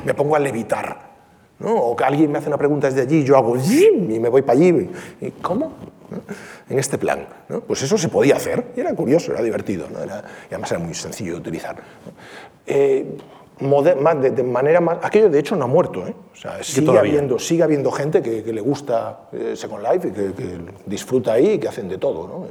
[0.06, 1.18] me pongo a levitar.
[1.60, 1.76] ¿no?
[1.76, 4.58] O que alguien me hace una pregunta desde allí, yo hago y me voy para
[4.58, 4.90] allí.
[5.22, 5.74] ¿Y ¿Cómo?
[6.68, 7.28] En este plan.
[7.48, 7.62] ¿no?
[7.62, 9.86] Pues eso se podía hacer y era curioso, era divertido.
[10.04, 11.76] Era, y además era muy sencillo de utilizar.
[12.66, 13.18] Eh,
[13.60, 15.00] de, manera más...
[15.02, 16.14] Aquello de hecho no ha muerto, ¿eh?
[16.32, 20.60] o sea, sigue, habiendo, sigue habiendo gente que, le gusta eh, Second Life y que,
[20.86, 22.28] disfruta ahí y que hacen de todo.
[22.28, 22.46] ¿no?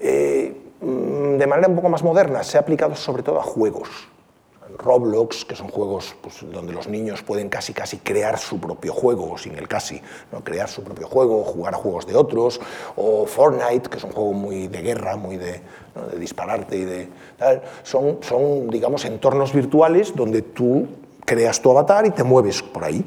[0.00, 3.88] Eh, mm, de manera un poco más moderna se ha aplicado sobre todo a juegos.
[4.76, 9.36] Roblox, que son juegos pues, donde los niños pueden casi casi crear su propio juego,
[9.38, 10.00] sin el casi,
[10.32, 10.42] ¿no?
[10.42, 12.60] crear su propio juego, jugar a juegos de otros,
[12.96, 15.60] o Fortnite, que es un juego muy de guerra, muy de,
[16.12, 20.86] de dispararte y de tal, son, son, digamos, entornos virtuales donde tú
[21.24, 23.04] creas tu avatar y te mueves por ahí.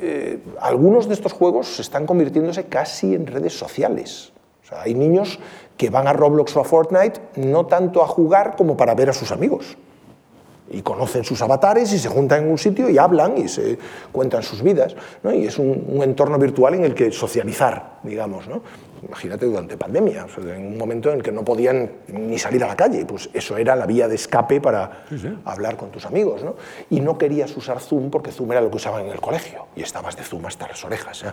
[0.00, 4.32] Eh, algunos de estos juegos están convirtiéndose casi en redes sociales.
[4.70, 5.38] Hay niños
[5.76, 9.12] que van a Roblox o a Fortnite no tanto a jugar como para ver a
[9.12, 9.76] sus amigos
[10.70, 13.78] y conocen sus avatares y se juntan en un sitio y hablan y se
[14.12, 14.94] cuentan sus vidas.
[15.22, 15.32] ¿no?
[15.32, 18.48] Y es un, entorno virtual en el que socializar, digamos.
[18.48, 18.62] ¿no?
[19.06, 22.76] Imagínate durante pandemia, en un momento en el que no podían ni salir a la
[22.76, 25.04] calle, pues eso era la vía de escape para
[25.44, 26.42] hablar con tus amigos.
[26.42, 26.56] ¿no?
[26.90, 29.82] Y no querías usar Zoom porque Zoom era lo que usaban en el colegio y
[29.82, 31.24] estabas de Zoom hasta las orejas.
[31.24, 31.32] ¿eh?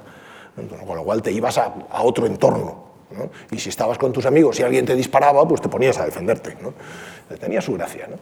[0.87, 2.85] con lo cual te ibas a, a otro entorno.
[3.11, 3.29] ¿no?
[3.51, 6.55] Y si estabas con tus amigos y alguien te disparaba, pues te ponías a defenderte.
[6.61, 6.73] ¿no?
[7.37, 8.07] Tenía su gracia.
[8.07, 8.17] ¿no?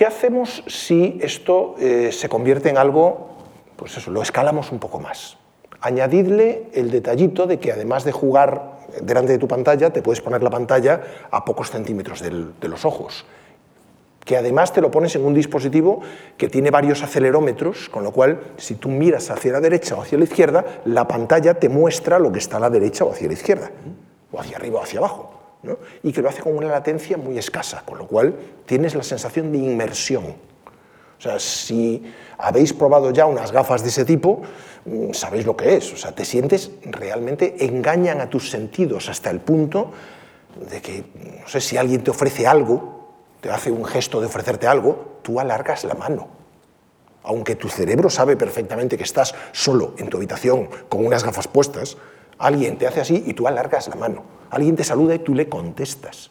[0.00, 3.36] ¿Qué hacemos si esto eh, se convierte en algo,
[3.76, 5.36] pues eso, lo escalamos un poco más?
[5.82, 10.42] Añadidle el detallito de que además de jugar delante de tu pantalla, te puedes poner
[10.42, 13.26] la pantalla a pocos centímetros de los ojos.
[14.24, 16.00] Que además te lo pones en un dispositivo
[16.38, 20.16] que tiene varios acelerómetros, con lo cual si tú miras hacia la derecha o hacia
[20.16, 23.34] la izquierda, la pantalla te muestra lo que está a la derecha o hacia la
[23.34, 23.70] izquierda,
[24.32, 25.39] o hacia arriba o hacia abajo
[26.02, 28.34] y que lo hace con una latencia muy escasa, con lo cual
[28.66, 30.24] tienes la sensación de inmersión.
[31.18, 32.02] O sea, si
[32.38, 34.40] habéis probado ya unas gafas de ese tipo,
[34.86, 35.92] mm, sabéis lo que es.
[35.92, 39.92] O sea, te sientes realmente, engañan a tus sentidos hasta el punto
[40.70, 41.04] de que,
[41.42, 43.10] no sé, si alguien te ofrece algo,
[43.42, 46.28] te hace un gesto de ofrecerte algo, tú alargas la mano.
[47.22, 51.98] Aunque tu cerebro sabe perfectamente que estás solo en tu habitación con unas gafas puestas,
[52.40, 54.22] alguien te hace así y tú alargas la mano.
[54.50, 56.30] Alguien te saluda y tú le contestas.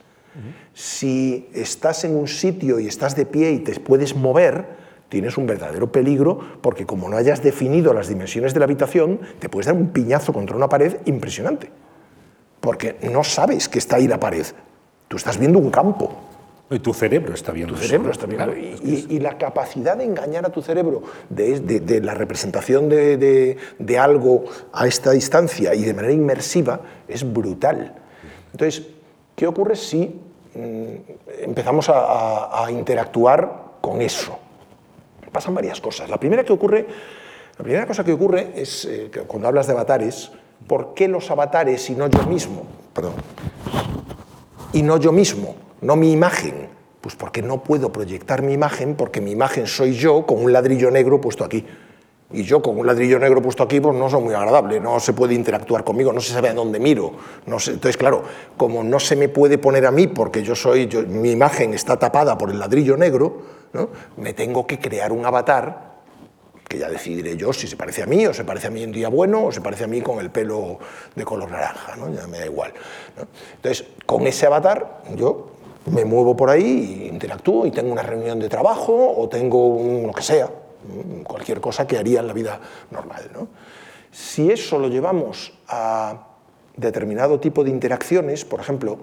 [0.73, 4.65] Si estás en un sitio y estás de pie y te puedes mover,
[5.09, 9.49] tienes un verdadero peligro porque como no hayas definido las dimensiones de la habitación, te
[9.49, 11.71] puedes dar un piñazo contra una pared impresionante.
[12.59, 14.45] Porque no sabes que está ahí la pared.
[15.07, 16.28] Tú estás viendo un campo.
[16.71, 18.27] Y tu cerebro está viendo Tu cerebro está
[18.83, 23.57] y, la capacidad de engañar a tu cerebro de, la representación de,
[23.99, 27.95] algo a esta distancia y de manera inmersiva es brutal.
[28.51, 28.85] Entonces,
[29.35, 30.21] ¿qué ocurre si
[30.53, 34.37] mm, empezamos a, interactuar con eso?
[35.31, 36.09] Pasan varias cosas.
[36.09, 36.85] La primera, que ocurre,
[37.57, 40.31] la primera cosa que ocurre es, eh, que cuando hablas de avatares,
[40.67, 42.63] ¿por qué los avatares y no yo mismo?
[42.93, 43.13] Perdón.
[44.73, 46.69] Y no yo mismo no mi imagen.
[47.01, 50.91] Pues porque no puedo proyectar mi imagen, porque mi imagen soy yo con un ladrillo
[50.91, 51.65] negro puesto aquí.
[52.31, 55.13] Y yo con un ladrillo negro puesto aquí, pues no soy muy agradable, no se
[55.13, 57.13] puede interactuar conmigo, no se sabe a dónde miro.
[57.47, 58.23] No Entonces, claro,
[58.55, 62.37] como no se me puede poner a mí porque yo soy, mi imagen está tapada
[62.37, 63.41] por el ladrillo negro,
[63.73, 63.89] ¿no?
[64.17, 65.89] me tengo que crear un avatar
[66.67, 68.91] que ya decidiré yo si se parece a mí o se parece a mí en
[68.91, 70.77] día bueno o se parece a mí con el pelo
[71.15, 72.13] de color naranja, ¿no?
[72.13, 72.71] ya me da igual.
[73.55, 75.49] Entonces, con ese avatar yo
[75.91, 80.21] me muevo por ahí, interactúo y tengo una reunión de trabajo o tengo lo que
[80.21, 80.49] sea,
[81.23, 82.59] cualquier cosa que haría en la vida
[82.91, 83.29] normal.
[84.11, 86.27] Si eso lo llevamos a
[86.75, 88.97] determinado tipo de interacciones, por ejemplo,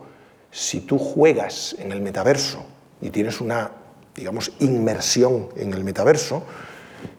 [0.51, 2.65] si tú juegas en el metaverso
[3.01, 3.71] y tienes una,
[4.15, 6.43] digamos, inmersión en el metaverso,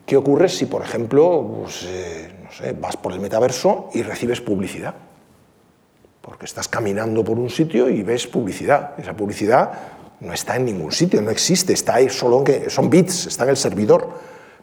[0.06, 4.95] ¿qué ocurre si, por ejemplo, pues, eh, vas por el metaverso y recibes publicidad?
[6.28, 9.00] Porque estás caminando por un sitio y ves publicidad.
[9.00, 9.72] Esa publicidad
[10.20, 13.52] no está en ningún sitio, no existe, está ahí solo que son bits, está en
[13.52, 14.10] el servidor.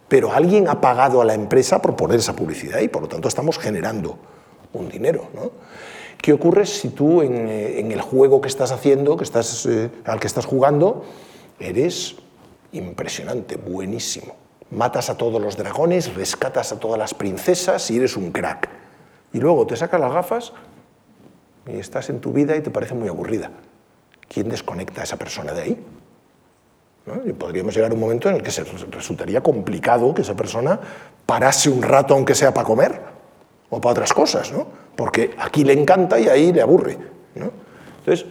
[0.07, 3.29] Pero alguien ha pagado a la empresa por poner esa publicidad y por lo tanto
[3.29, 4.18] estamos generando
[4.74, 5.27] un dinero.
[6.20, 10.20] ¿Qué ocurre si tú en, eh, el juego que estás haciendo, que estás, eh, al
[10.20, 11.07] que estás jugando,
[11.59, 12.16] eres
[12.72, 14.37] impresionante, buenísimo?
[14.70, 18.68] Matas a todos los dragones, rescatas a todas las princesas y eres un crack.
[19.33, 20.53] Y luego te sacas las gafas
[21.66, 23.50] y estás en tu vida y te parece muy aburrida.
[24.29, 25.85] ¿Quién desconecta a esa persona de ahí?
[27.27, 30.81] Y podríamos llegar a un momento en el que se resultaría complicado que esa persona
[31.27, 33.00] parase un rato aunque sea para comer
[33.68, 34.66] o para otras cosas, ¿no?
[34.96, 36.96] porque aquí le encanta y ahí le aburre.
[37.35, 38.27] Entonces,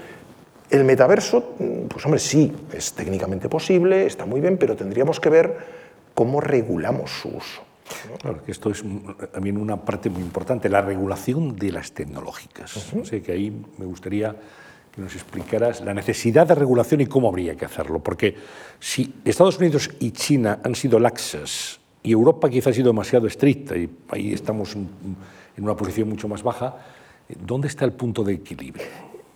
[0.69, 1.55] el metaverso,
[1.89, 5.57] pues hombre, sí, es técnicamente posible, está muy bien, pero tendríamos que ver
[6.13, 7.61] cómo regulamos su uso.
[8.21, 8.83] Claro, que esto es
[9.31, 12.93] también una parte muy importante, la regulación de las tecnológicas.
[13.23, 14.35] que ahí me gustaría
[14.93, 17.99] que nos explicaras la necesidad de regulación y cómo habría que hacerlo.
[17.99, 18.35] Porque
[18.79, 23.75] si Estados Unidos y China han sido laxas y Europa quizá ha sido demasiado estricta
[23.75, 25.17] y ahí estamos en
[25.57, 26.75] una posición mucho más baja,
[27.27, 28.85] ¿dónde está el punto de equilibrio?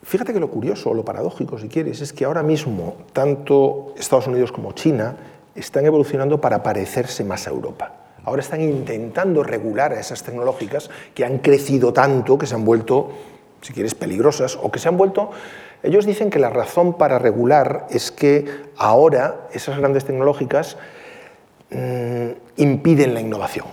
[0.04, 4.28] Fíjate que lo curioso, o lo paradójico, si quieres, es que ahora mismo tanto Estados
[4.28, 5.18] Unidos como China
[5.56, 11.24] están evolucionando para parecerse más a Europa ahora están intentando regular a esas tecnológicas que
[11.24, 13.10] han crecido tanto, que se han vuelto,
[13.62, 15.32] si quieres, peligrosas, o que se han vuelto...
[15.82, 20.76] Ellos dicen que la razón para regular es que ahora esas grandes tecnológicas
[21.70, 23.68] mm, impiden la innovación.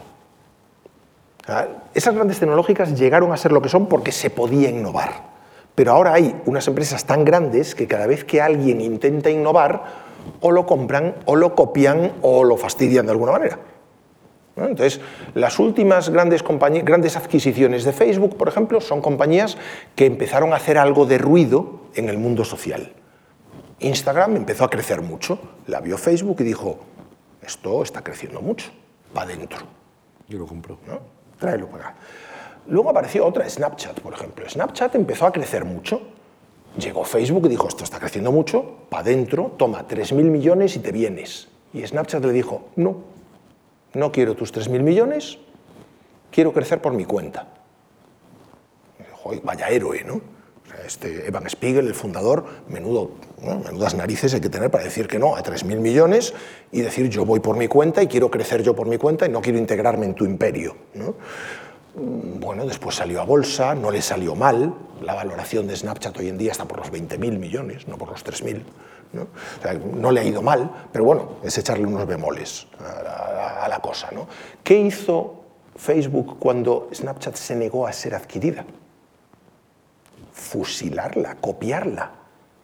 [1.94, 5.14] Esas grandes tecnológicas llegaron a ser lo que son porque se podía innovar.
[5.74, 9.82] Pero ahora hay unas empresas tan grandes que cada vez que alguien intenta innovar,
[10.40, 13.58] o lo compran, o lo copian, o lo fastidian de alguna manera.
[14.56, 15.00] Entonces,
[15.34, 16.44] las últimas grandes,
[16.84, 19.56] grandes adquisiciones de Facebook, por ejemplo, son compañías
[19.96, 22.92] que empezaron a hacer algo de ruido en el mundo social.
[23.80, 26.78] Instagram empezó a crecer mucho, la vio Facebook y dijo,
[27.42, 28.70] esto está creciendo mucho,
[29.16, 29.66] va adentro.
[30.28, 30.78] Yo lo compro.
[30.86, 31.00] ¿no?
[31.38, 31.96] Tráelo para acá.
[32.68, 34.48] Luego apareció otra, Snapchat, por ejemplo.
[34.48, 36.00] Snapchat empezó a crecer mucho.
[36.78, 40.90] Llegó Facebook y dijo, esto está creciendo mucho, para adentro, toma 3.000 millones y te
[40.90, 41.48] vienes.
[41.72, 42.96] Y Snapchat le dijo, no,
[43.94, 45.38] no quiero tus 3.000 millones,
[46.30, 47.48] quiero crecer por mi cuenta.
[49.42, 50.34] vaya héroe, ¿no?
[50.86, 53.12] este Evan Spiegel, el fundador, menudo,
[53.64, 56.34] menudas narices hay que tener para decir que no a 3.000 millones
[56.72, 59.28] y decir yo voy por mi cuenta y quiero crecer yo por mi cuenta y
[59.28, 60.76] no quiero integrarme en tu imperio.
[60.94, 66.28] Mm, bueno, después salió a bolsa, no le salió mal, la valoración de Snapchat hoy
[66.28, 68.62] en día está por los 20.000 millones, no por los 3.000.
[69.14, 69.28] ¿no?
[69.94, 74.08] no le ha ido mal, pero bueno, es echarle unos bemoles a la, cosa.
[74.12, 74.26] ¿no?
[74.62, 75.44] ¿Qué hizo
[75.76, 78.64] Facebook cuando Snapchat se negó a ser adquirida?
[80.32, 82.10] Fusilarla, copiarla,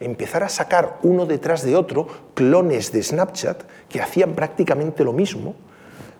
[0.01, 5.55] empezar a sacar uno detrás de otro clones de Snapchat que hacían prácticamente lo mismo,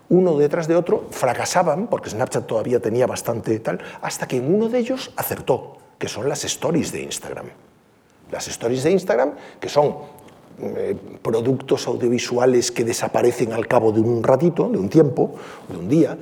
[0.09, 4.79] uno detrás de otro, fracasaban, porque Snapchat todavía tenía bastante tal, hasta que uno de
[4.79, 7.45] ellos acertó, que son las stories de Instagram.
[8.29, 9.95] Las stories de Instagram, que son
[10.59, 15.35] eh, productos audiovisuales que desaparecen al cabo de un ratito, de un tiempo,
[15.67, 16.17] de un día,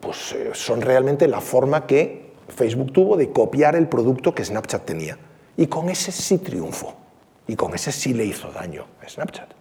[0.00, 4.84] pues eh, son realmente la forma que Facebook tuvo de copiar el producto que Snapchat
[4.84, 5.18] tenía.
[5.56, 6.94] Y con ese sí triunfó.
[7.46, 9.58] Y con ese sí le hizo daño a Snapchat.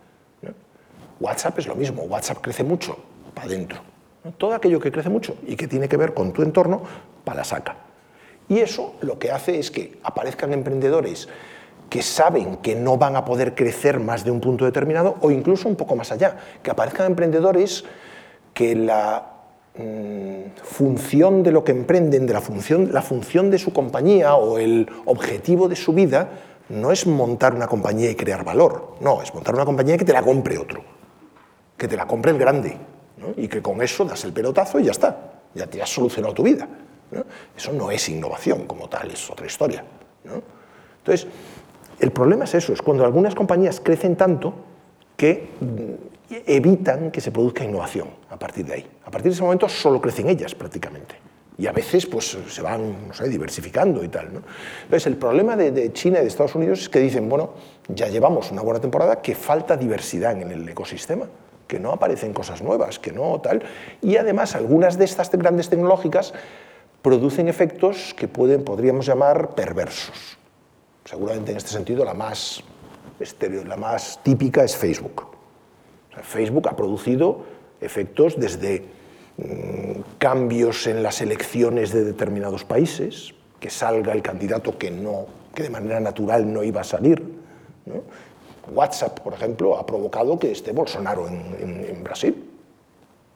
[1.19, 2.03] WhatsApp es lo mismo.
[2.03, 2.97] WhatsApp crece mucho
[3.33, 3.79] para adentro.
[4.37, 6.83] Todo aquello que crece mucho y que tiene que ver con tu entorno,
[7.23, 7.75] para la saca.
[8.49, 11.27] Y eso lo que hace es que aparezcan emprendedores
[11.89, 15.69] que saben que no van a poder crecer más de un punto determinado o incluso
[15.69, 17.85] un poco más allá, que aparezcan emprendedores
[18.53, 19.37] que la
[19.77, 24.57] Mm, función de lo que emprenden, de la función, la función de su compañía o
[24.57, 26.29] el objetivo de su vida,
[26.69, 30.13] no es montar una compañía y crear valor, no, es montar una compañía que te
[30.13, 30.83] la compre otro,
[31.77, 32.75] que te la compre el grande,
[33.35, 35.15] y que con eso das el pelotazo y ya está,
[35.53, 36.67] ya te has solucionado tu vida.
[37.55, 39.85] Eso no es innovación como tal, es otra historia.
[40.97, 41.27] Entonces,
[41.99, 44.53] el problema es eso, es cuando algunas compañías crecen tanto
[45.15, 45.49] que
[46.45, 48.87] evitan que se produzca innovación a partir de ahí.
[49.05, 51.15] A partir de ese momento solo crecen ellas prácticamente.
[51.57, 54.31] Y a veces pues, se van no sé, diversificando y tal.
[54.31, 54.41] ¿no?
[54.83, 57.51] Entonces, el problema de, China y de Estados Unidos es que dicen, bueno,
[57.87, 61.25] ya llevamos una buena temporada, que falta diversidad en el ecosistema,
[61.67, 63.63] que no aparecen cosas nuevas, que no tal.
[64.03, 66.33] Y además, algunas de estas grandes tecnológicas
[67.01, 70.36] producen efectos que pueden, podríamos llamar perversos.
[71.09, 72.61] Seguramente en este sentido la más,
[73.41, 75.37] la más típica es Facebook
[76.23, 77.43] Facebook ha producido
[77.81, 78.85] efectos desde
[79.37, 85.63] mm, cambios en las elecciones de determinados países, que salga el candidato que, no, que
[85.63, 87.23] de manera natural no iba a salir.
[88.73, 92.43] WhatsApp, por ejemplo, ha provocado que esté Bolsonaro en, Brasil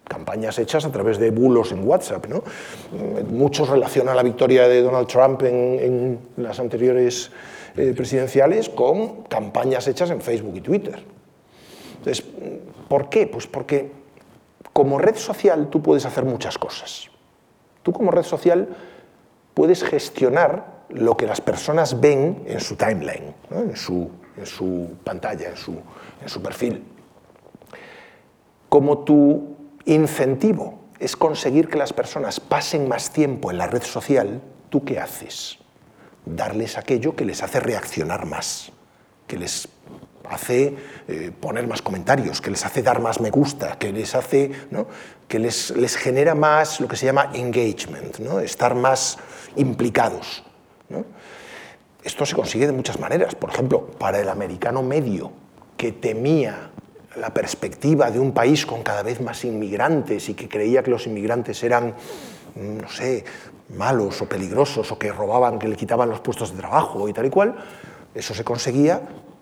[0.08, 2.26] campañas hechas a través de bulos en WhatsApp.
[2.28, 2.44] ¿no?
[2.92, 7.32] Mm, muchos relacionan la victoria de Donald Trump en, las anteriores
[7.78, 11.04] eh, presidenciales con campañas hechas en Facebook y Twitter.
[11.98, 12.26] Entonces,
[12.88, 13.28] ¿por qué?
[13.28, 13.92] Pues porque
[14.74, 17.10] como red social tú puedes hacer muchas cosas.
[17.84, 18.70] Tú como red social
[19.54, 24.10] puedes gestionar lo que las personas ven en su timeline, en, su,
[25.04, 25.74] pantalla, en su,
[26.22, 26.84] en su perfil.
[28.70, 29.56] Como tu
[29.86, 35.00] incentivo es conseguir que las personas pasen más tiempo en la red social, ¿tú qué
[35.00, 35.61] haces?
[36.26, 38.72] Darles aquello que les hace reaccionar más,
[39.28, 39.68] que les
[40.30, 40.76] hace
[41.08, 44.52] eh, poner más comentarios, que les hace dar más me gusta, que les hace,
[45.28, 48.40] que les, les, genera más lo que se llama engagement, ¿no?
[48.40, 49.18] estar más
[49.56, 50.44] implicados.
[52.04, 53.36] Esto se consigue de muchas maneras.
[53.36, 55.32] Por ejemplo, para el americano medio
[55.78, 56.72] que temía
[57.16, 61.06] la perspectiva de un país con cada vez más inmigrantes y que creía que los
[61.08, 61.94] inmigrantes eran,
[62.56, 63.26] no sé,
[63.76, 67.26] malos o peligrosos o que robaban, que le quitaban los puestos de trabajo y tal
[67.26, 67.56] y cual,
[68.14, 69.02] eso se conseguía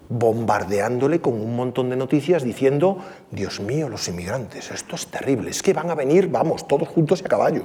[0.10, 2.98] bombardeándole con un montón de noticias diciendo,
[3.30, 7.22] Dios mío, los inmigrantes, esto es terrible, es que van a venir, vamos, todos juntos
[7.22, 7.64] y a caballo.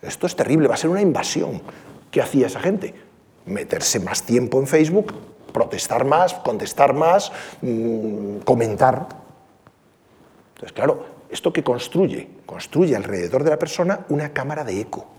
[0.00, 1.60] Esto es terrible, va a ser una invasión.
[2.10, 2.94] ¿Qué hacía esa gente?
[3.46, 5.12] Meterse más tiempo en Facebook,
[5.52, 9.08] protestar más, contestar más, mm, comentar.
[10.54, 15.15] Entonces, claro, esto que construye, construye alrededor de la persona una cámara de eco.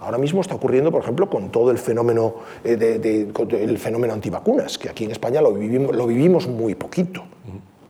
[0.00, 5.04] Ahora mismo está ocurriendo, por ejemplo, con todo el fenómeno, eh, fenómeno antivacunas, que aquí
[5.04, 7.22] en España lo vivimos, muy poquito,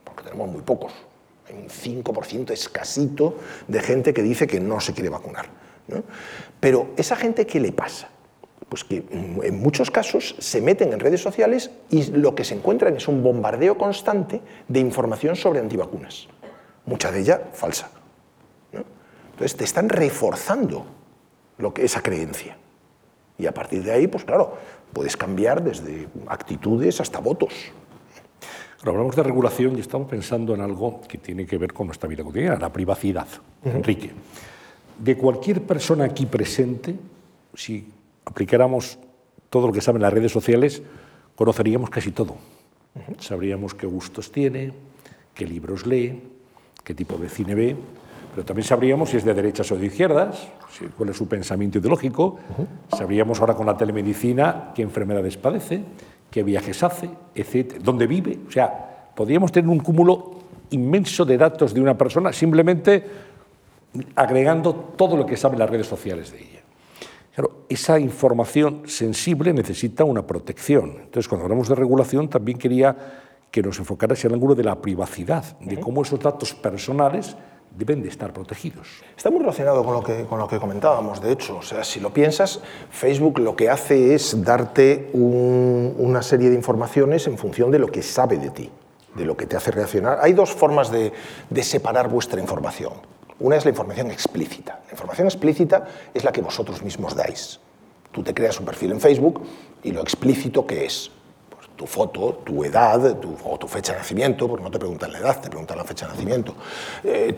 [0.03, 0.91] porque tenemos muy pocos.
[1.47, 3.35] Hay un 5% escasito
[3.67, 5.45] de gente que dice que no se quiere vacunar.
[6.59, 8.09] Pero esa gente, ¿qué le pasa?
[8.67, 12.95] Pues que en muchos casos se meten en redes sociales y lo que se encuentran
[12.95, 16.27] es un bombardeo constante de información sobre antivacunas,
[16.85, 17.89] mucha de ella falsa.
[18.73, 20.85] Entonces te están reforzando
[21.61, 22.57] lo que, esa creencia.
[23.37, 24.57] Y a partir de ahí, pues claro,
[24.93, 27.53] puedes cambiar desde actitudes hasta votos.
[28.79, 32.09] Ahora hablamos de regulación y estamos pensando en algo que tiene que ver con nuestra
[32.09, 33.27] vida cotidiana, la privacidad.
[33.63, 34.11] Enrique,
[34.97, 36.95] de cualquier persona aquí presente,
[37.53, 37.87] si
[38.25, 38.97] aplicáramos
[39.49, 40.81] todo lo que saben las redes sociales,
[41.35, 42.37] conoceríamos casi todo.
[43.19, 44.73] Sabríamos qué gustos tiene,
[45.33, 46.21] qué libros lee,
[46.83, 47.75] qué tipo de cine ve,
[48.31, 50.47] pero también sabríamos si es de derechas o de izquierdas,
[50.97, 52.37] cuál es su pensamiento ideológico,
[52.95, 55.83] sabríamos ahora con la telemedicina qué enfermedades padece,
[56.29, 58.39] qué viajes hace, etcétera, dónde vive.
[58.47, 63.03] O sea, podríamos tener un cúmulo inmenso de datos de una persona simplemente
[64.15, 66.61] agregando todo lo que saben las redes sociales de ella.
[67.35, 70.91] Claro, esa información sensible necesita una protección.
[71.03, 72.95] Entonces, cuando hablamos de regulación, también quería
[73.49, 77.35] que nos enfocara en el ángulo de la privacidad, de cómo esos datos personales
[77.77, 78.87] deben de estar protegidos.
[79.15, 81.57] Está muy relacionado con lo que, con lo que comentábamos, de hecho.
[81.57, 82.59] O sea, si lo piensas,
[82.91, 88.03] Facebook lo que hace es darte una serie de informaciones en función de lo que
[88.03, 88.69] sabe de ti,
[89.15, 90.19] de lo que te hace reaccionar.
[90.21, 91.13] Hay dos formas de,
[91.49, 92.93] de separar vuestra información.
[93.39, 94.81] Una es la información explícita.
[94.85, 97.59] La información explícita es la que vosotros mismos dais.
[98.11, 99.41] Tú te creas un perfil en Facebook
[99.83, 101.11] y lo explícito que es
[101.81, 105.17] tu foto, tu edad tu, o tu fecha de nacimiento, porque no te preguntan la
[105.17, 106.53] edad, te preguntan la fecha de nacimiento,
[107.03, 107.35] eh,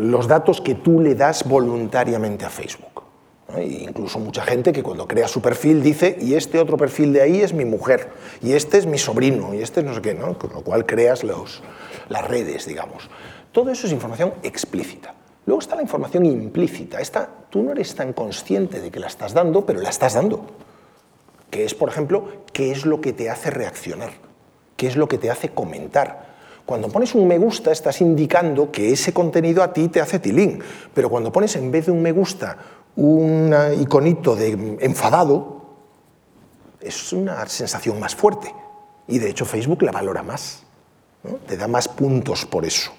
[0.00, 3.04] los datos que tú le das voluntariamente a Facebook.
[3.56, 7.40] incluso mucha gente que cuando crea su perfil dice, y este otro perfil de ahí
[7.40, 8.10] es mi mujer,
[8.42, 10.36] y este es mi sobrino, y este es no sé qué, ¿no?
[10.36, 11.62] con lo cual creas los,
[12.08, 13.08] las redes, digamos.
[13.52, 15.14] Todo eso es información explícita.
[15.46, 16.98] Luego está la información implícita.
[17.00, 20.44] Esta, tú no eres tan consciente de que la estás dando, pero la estás dando.
[21.54, 24.10] Que es, por ejemplo, qué es lo que te hace reaccionar,
[24.76, 26.34] qué es lo que te hace comentar.
[26.66, 30.58] Cuando pones un me gusta estás indicando que ese contenido a ti te hace tilín,
[30.92, 32.56] pero cuando pones en vez de un me gusta
[32.96, 35.62] un iconito de enfadado,
[36.80, 38.52] es una sensación más fuerte.
[39.06, 40.64] Y de hecho Facebook la valora más,
[41.46, 42.90] te da más puntos por eso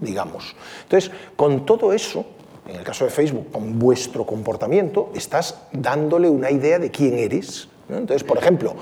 [0.00, 0.56] digamos.
[0.82, 2.24] Entonces, con todo eso,
[2.66, 7.68] en el caso de Facebook, con vuestro comportamiento, estás dándole una idea de quién eres.
[7.98, 8.74] Entonces, por ejemplo,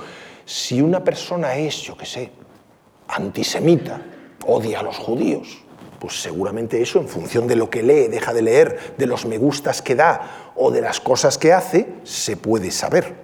[0.45, 2.31] si una persona es, yo qué sé,
[3.09, 4.01] antisemita,
[4.47, 5.65] odia a los judíos,
[5.99, 9.39] pues seguramente eso, en función de lo que lee, deja de leer, de los me
[9.39, 13.15] gustas que da o de las cosas que hace, se puede saber.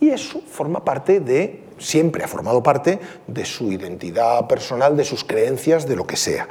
[0.00, 5.24] Y eso forma parte de, siempre ha formado parte de su identidad personal, de sus
[5.24, 6.46] creencias, de lo que sea.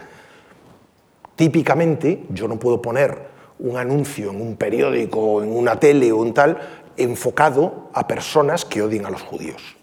[1.36, 3.28] Típicamente, yo no puedo poner
[3.59, 6.57] un anuncio en un periódico, en una tele o en tal,
[6.97, 9.77] enfocado a personas que odien a los judíos,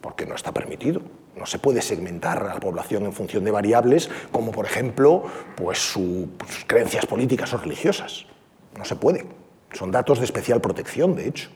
[0.00, 1.02] porque no está permitido.
[1.36, 5.24] No se puede segmentar a la población en función de variables como, por ejemplo,
[5.56, 6.28] pues, sus
[6.66, 8.26] creencias políticas o religiosas.
[8.76, 9.24] No se puede.
[9.72, 11.50] Son datos de especial protección, de hecho.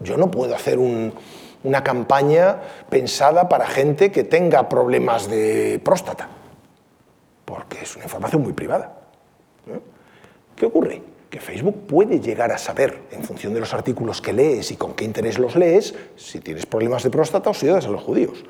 [0.00, 2.60] Yo no puedo hacer una campaña
[2.90, 6.28] pensada para gente que tenga problemas de próstata
[7.46, 8.92] porque es una información muy privada.
[10.54, 11.00] ¿Qué ocurre?
[11.30, 14.94] Que Facebook puede llegar a saber, en función de los artículos que lees y con
[14.94, 18.44] qué interés los lees, si tienes problemas de próstata o si odias a los judíos.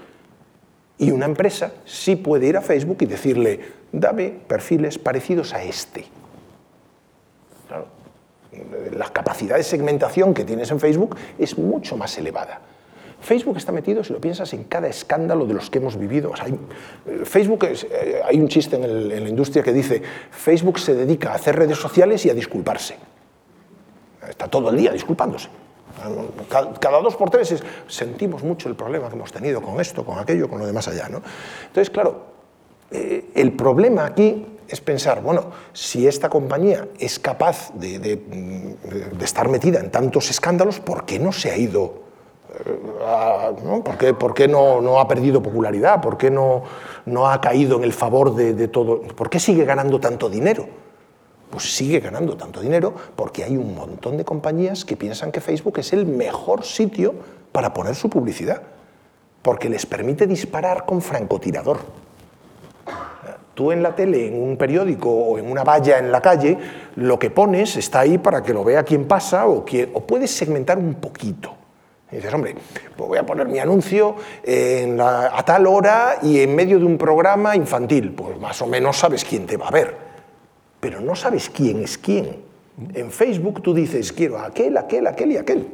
[0.99, 3.61] Y una empresa sí puede ir a Facebook y decirle,
[3.93, 6.07] dame perfiles parecidos a este.
[7.69, 7.87] Claro,
[8.93, 12.61] la capacidad de segmentación que tienes en Facebook es mucho más elevada.
[13.27, 16.33] Facebook está metido, si lo piensas, en cada escándalo de los que hemos vivido.
[17.25, 20.01] Facebook, eh, hay un chiste en, la industria que dice,
[20.31, 22.97] Facebook se dedica a hacer redes sociales y a disculparse.
[24.29, 25.49] Está todo el día disculpándose.
[26.49, 30.49] Cada, dos por tres sentimos mucho el problema que hemos tenido con esto, con aquello,
[30.49, 31.09] con lo demás allá.
[31.09, 32.27] Entonces, claro,
[32.93, 39.49] eh, el problema aquí es pensar, bueno, si esta compañía es capaz de, de estar
[39.49, 42.06] metida en tantos escándalos, ¿por qué no se ha ido
[44.19, 46.01] ¿Por qué, no, ha perdido popularidad?
[46.01, 46.63] ¿Por qué no,
[47.27, 49.01] ha caído en el favor de, todo?
[49.03, 50.67] ¿Por qué sigue ganando tanto dinero?
[51.51, 55.79] Pues sigue ganando tanto dinero porque hay un montón de compañías que piensan que Facebook
[55.79, 57.15] es el mejor sitio
[57.53, 58.63] para poner su publicidad,
[59.43, 61.79] porque les permite disparar con francotirador.
[63.55, 66.59] Tú en la tele, en un periódico o en una valla en la calle,
[66.97, 70.77] lo que pones está ahí para que lo vea quien pasa o, o puedes segmentar
[70.77, 71.56] un poquito.
[72.11, 72.55] Y dices, hombre,
[72.97, 74.15] pues voy a poner mi anuncio
[74.47, 78.13] a tal hora y en medio de un programa infantil.
[78.13, 79.97] Pues más o menos sabes quién te va a ver,
[80.81, 82.45] pero no sabes quién es quién.
[82.95, 85.67] En Facebook tú dices, quiero a aquel, aquel, aquel y aquel.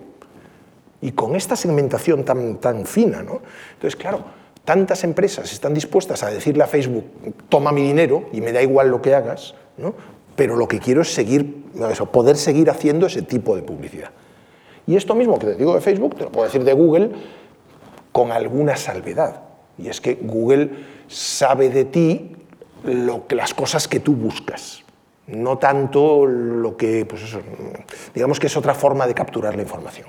[1.00, 3.42] Y con esta segmentación tan, tan fina, ¿no?
[3.74, 4.24] Entonces, claro,
[4.64, 7.04] tantas empresas están dispuestas a decirle a Facebook,
[7.48, 9.94] toma mi dinero y me da igual lo que hagas, ¿no?
[10.36, 14.10] pero lo que quiero es seguir, eso, poder seguir haciendo ese tipo de publicidad.
[14.86, 17.10] Y esto mismo que te digo de Facebook, te lo puedo decir de Google
[18.10, 19.42] con alguna salvedad.
[19.78, 20.70] Y es que Google
[21.08, 22.36] sabe de ti
[22.84, 24.82] lo que, las cosas que tú buscas,
[25.28, 27.40] no tanto lo que, pues eso,
[28.12, 30.08] digamos que es otra forma de capturar la información.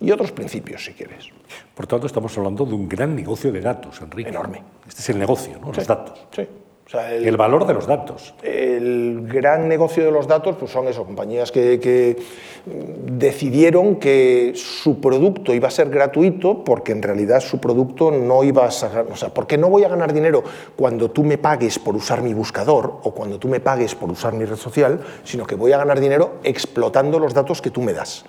[0.00, 1.28] Y otros principios, si quieres.
[1.74, 4.30] Por tanto, estamos hablando de un gran negocio de datos, Enrique.
[4.30, 4.62] Enorme.
[4.86, 5.72] Este es el negocio, ¿no?
[5.72, 6.24] los datos.
[6.30, 6.46] Sí.
[6.92, 8.34] El, valor de los datos.
[8.42, 12.16] El gran negocio de los datos pues son eso, compañías que,
[12.64, 18.64] decidieron que su producto iba a ser gratuito porque en realidad su producto no iba
[18.64, 20.42] a ser, o sea, porque no voy a ganar dinero
[20.76, 24.32] cuando tú me pagues por usar mi buscador o cuando tú me pagues por usar
[24.32, 27.92] mi red social, sino que voy a ganar dinero explotando los datos que tú me
[27.92, 28.24] das.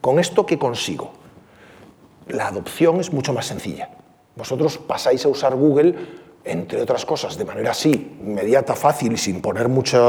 [0.00, 1.10] ¿Con esto qué consigo?
[2.28, 3.90] La adopción es mucho más sencilla.
[4.36, 5.94] Vosotros pasáis a usar Google
[6.44, 10.00] entre otras cosas, de manera así, inmediata, fácil y sin poner mucha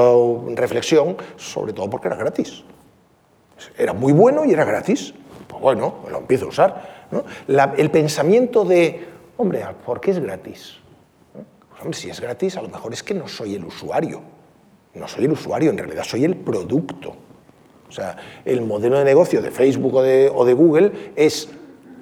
[0.56, 2.64] reflexión, sobre todo porque era gratis.
[3.78, 5.14] Era muy bueno y era gratis.
[5.48, 7.08] Pues bueno, lo empiezo a usar.
[7.78, 9.08] el pensamiento de,
[9.38, 10.78] hombre, ¿por qué es gratis?
[11.34, 14.22] Pues hombre, si es gratis, a lo mejor es que no soy el usuario.
[14.94, 17.16] No soy el usuario, en realidad soy el producto.
[17.88, 18.16] O sea,
[18.46, 21.50] el modelo de negocio de Facebook o de, o de Google es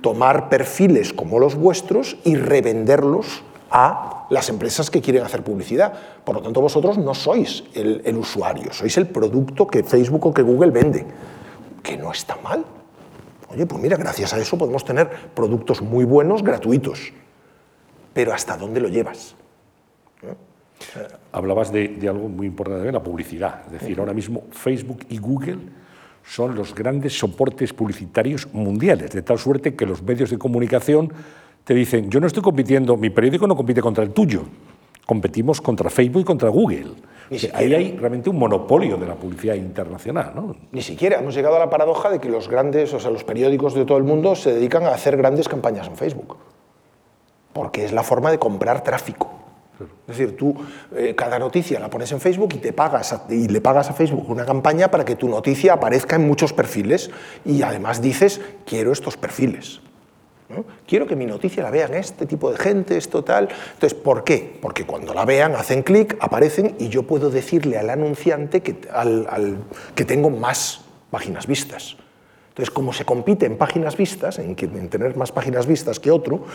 [0.02, 5.94] tomar perfiles como los vuestros y revenderlos a las empresas que quieren hacer publicidad.
[6.24, 10.42] Por lo tanto, vosotros no sois el, usuario, sois el producto que Facebook o que
[10.42, 11.06] Google vende,
[11.84, 12.66] que no está mal.
[13.52, 17.12] Oye, pues mira, gracias a eso podemos tener productos muy buenos gratuitos.
[18.14, 19.36] Pero ¿hasta dónde lo llevas?
[21.32, 23.64] Hablabas de, algo muy importante, de la publicidad.
[23.68, 25.60] Es decir, ahora mismo Facebook y Google
[26.24, 31.12] son los grandes soportes publicitarios mundiales, de tal suerte que los medios de comunicación
[31.64, 34.44] te dicen, yo no estoy compitiendo, mi periódico no compite contra el tuyo,
[35.06, 36.94] competimos contra Facebook y contra Google.
[37.54, 40.34] ahí hay realmente un monopolio de la publicidad internacional.
[40.36, 40.56] ¿no?
[40.72, 43.74] Ni siquiera hemos llegado a la paradoja de que los grandes, o sea, los periódicos
[43.74, 46.38] de todo el mundo se dedican a hacer grandes campañas en Facebook,
[47.54, 49.32] porque es la forma de comprar tráfico.
[50.08, 50.56] Es decir, tú
[50.96, 54.30] eh, cada noticia la pones en Facebook y, te pagas y le pagas a Facebook
[54.30, 57.12] una campaña para que tu noticia aparezca en muchos perfiles
[57.46, 59.82] y además dices, quiero estos perfiles.
[60.88, 63.50] Quiero que mi noticia la vean este tipo de gente, esto tal.
[63.74, 64.58] Entonces, ¿por qué?
[64.60, 68.76] Porque cuando la vean, hacen clic, aparecen y yo puedo decirle al anunciante que,
[69.94, 70.82] que tengo más
[71.12, 71.98] páginas vistas.
[72.50, 76.46] Entonces, como se compite en páginas vistas, en, tener más páginas vistas que otro,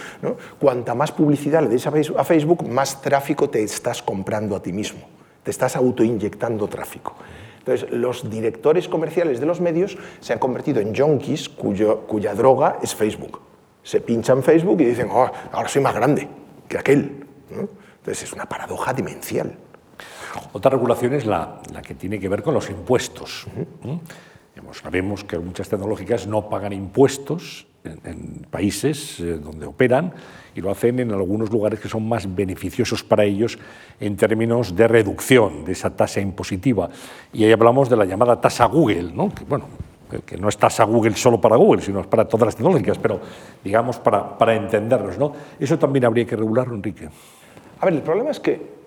[0.59, 5.09] cuanta más publicidad le des a Facebook, más tráfico te estás comprando a ti mismo,
[5.45, 7.15] te estás autoinyectando tráfico.
[7.61, 12.95] Entonces, los directores comerciales de los medios se han convertido en junkies cuya droga es
[12.95, 13.54] Facebook
[13.85, 16.27] se pinchan Facebook y dicen, oh, ahora soy más grande
[16.67, 17.27] que aquel.
[17.51, 19.57] Entonces es una paradoja demencial.
[20.53, 23.47] Otra regulación es la, que tiene que ver con los impuestos.
[24.73, 30.13] sabemos que muchas tecnológicas no pagan impuestos en, países eh, donde operan
[30.55, 33.59] y lo hacen en algunos lugares que son más beneficiosos para ellos
[34.01, 36.89] en términos de reducción de esa tasa impositiva.
[37.33, 39.35] Y ahí hablamos de la llamada tasa Google, ¿no?
[39.35, 39.67] que bueno,
[40.21, 43.21] que no es tasa Google solo para Google, sino para todas las tecnológicas, pero
[43.63, 45.19] digamos para, para entendernos.
[45.19, 45.33] ¿no?
[45.59, 47.09] Eso también habría que regularlo, Enrique.
[47.81, 48.85] A ver, el problema es que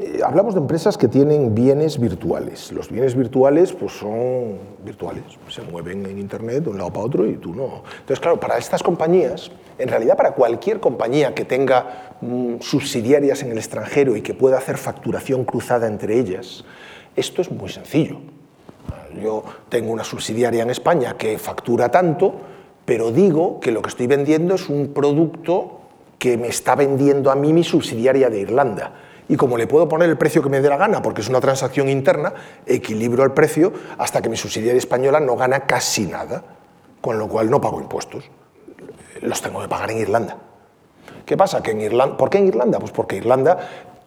[0.00, 2.70] eh, hablamos de empresas que tienen bienes virtuales.
[2.70, 7.26] Los bienes virtuales pues son virtuales, se mueven en Internet de un lado para otro
[7.26, 7.82] y tú no.
[8.00, 13.50] Entonces, claro, para estas compañías, en realidad para cualquier compañía que tenga mm, subsidiarias en
[13.50, 16.64] el extranjero y que pueda hacer facturación cruzada entre ellas,
[17.16, 18.20] esto es muy sencillo
[19.20, 22.34] yo tengo una subsidiaria en España que factura tanto,
[22.84, 25.80] pero digo que lo que estoy vendiendo es un producto
[26.18, 28.92] que me está vendiendo a mí mi subsidiaria de Irlanda.
[29.28, 31.40] Y como le puedo poner el precio que me dé la gana, porque es una
[31.40, 32.32] transacción interna,
[32.66, 36.42] equilibro el precio hasta que mi subsidiaria española no gana casi nada,
[37.00, 38.30] con lo cual no pago impuestos.
[39.20, 40.38] Los tengo que pagar en Irlanda.
[41.26, 41.62] ¿Qué pasa?
[41.62, 42.78] Que en Irlanda, ¿Por qué en Irlanda?
[42.78, 43.58] Pues porque Irlanda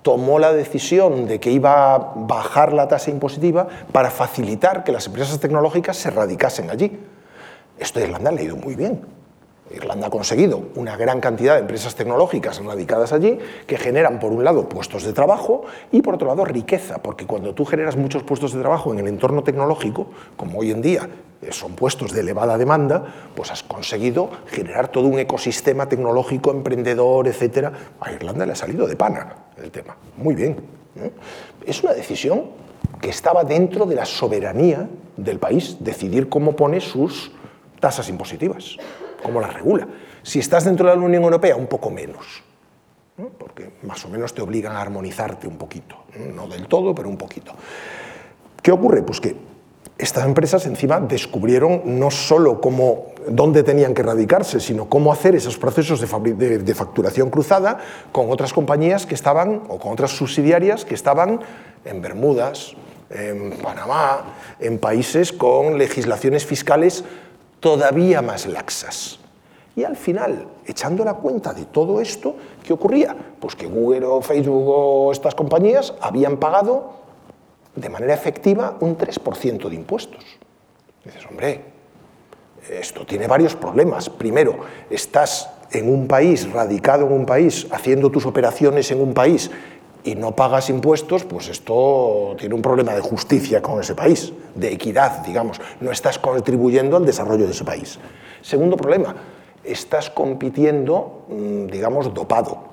[0.01, 5.07] tomó la decisión de que iba a bajar la tasa impositiva para facilitar que las
[5.07, 6.99] empresas tecnológicas se radicasen allí.
[7.77, 9.20] Esto Irlanda ha ido muy bien.
[9.73, 14.43] Irlanda ha conseguido una gran cantidad de empresas tecnológicas radicadas allí que generan, por un
[14.43, 18.53] lado, puestos de trabajo y, por otro lado, riqueza, porque cuando tú generas muchos puestos
[18.53, 21.09] de trabajo en el entorno tecnológico, como hoy en día
[21.41, 27.27] eh, son puestos de elevada demanda, pues has conseguido generar todo un ecosistema tecnológico, emprendedor,
[27.27, 27.71] etc.
[27.99, 29.95] A Irlanda le ha salido de pana el tema.
[30.17, 30.57] Muy bien.
[31.65, 32.45] Es una decisión
[32.99, 37.31] que estaba dentro de la soberanía del país, decidir cómo pone sus
[37.79, 38.77] tasas impositivas
[39.21, 39.87] cómo la regula.
[40.23, 42.43] Si estás dentro de la Unión Europea, un poco menos,
[43.37, 45.95] porque más o menos te obligan a armonizarte un poquito,
[46.33, 47.53] no del todo, pero un poquito.
[48.61, 49.03] ¿Qué ocurre?
[49.03, 49.35] Pues que
[49.97, 55.57] estas empresas encima descubrieron no solo cómo, dónde tenían que radicarse, sino cómo hacer esos
[55.57, 57.79] procesos de, de, facturación cruzada
[58.11, 61.41] con otras compañías que estaban, o con otras subsidiarias que estaban
[61.85, 62.75] en Bermudas,
[63.11, 67.03] en Panamá, en países con legislaciones fiscales
[67.61, 69.19] todavía más laxas.
[69.73, 73.15] Y al final, echando la cuenta de todo esto, ¿qué ocurría?
[73.39, 76.99] Pues que Google o Facebook o estas compañías habían pagado
[77.73, 80.25] de manera efectiva un 3% de impuestos.
[81.05, 81.61] dices, hombre,
[82.69, 84.09] esto tiene varios problemas.
[84.09, 84.57] Primero,
[84.89, 89.49] estás en un país, radicado en un país, haciendo tus operaciones en un país
[90.03, 94.73] y no pagas impuestos, pues esto tiene un problema de justicia con ese país, de
[94.73, 95.61] equidad, digamos.
[95.79, 97.99] No estás contribuyendo al desarrollo de ese país.
[98.41, 99.15] Segundo problema,
[99.63, 102.70] estás compitiendo, mm, digamos, dopado.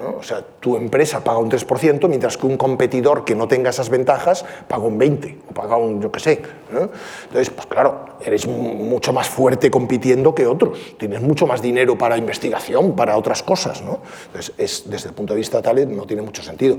[0.00, 3.88] O sea, tu empresa paga un 3%, mientras que un competidor que no tenga esas
[3.88, 6.42] ventajas paga un 20% o paga un, yo qué sé.
[6.70, 10.78] Entonces, pues claro, eres mucho más fuerte compitiendo que otros.
[10.98, 13.82] Tienes mucho más dinero para investigación, para otras cosas.
[13.82, 14.00] ¿no?
[14.26, 16.76] Entonces, es, desde el punto de vista tal, no tiene mucho sentido.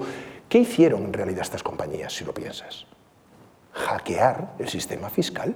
[0.48, 2.86] ¿Qué hicieron en realidad estas compañías, si lo piensas?
[3.74, 5.56] Hackear el sistema fiscal.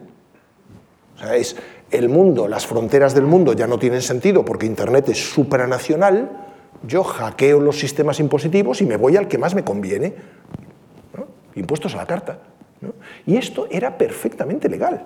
[1.15, 1.55] O sea, es
[1.91, 6.52] el mundo, las fronteras del mundo ya no tienen sentido porque Internet es supranacional
[6.83, 10.13] yo hackeo los sistemas impositivos y me voy al que más me conviene.
[11.55, 12.39] Impuestos a la carta.
[13.25, 15.05] Y esto era perfectamente legal.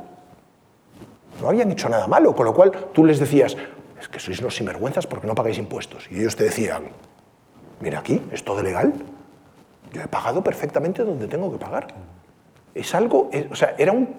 [1.41, 3.55] No habían hecho nada malo, con lo cual tú les decías,
[3.99, 6.07] es que sois unos sinvergüenzas porque no pagáis impuestos.
[6.09, 6.83] Y ellos te decían,
[7.79, 8.93] mira aquí, es todo legal.
[9.93, 11.87] Yo he pagado perfectamente donde tengo que pagar.
[12.73, 14.15] Es algo, o sea, era un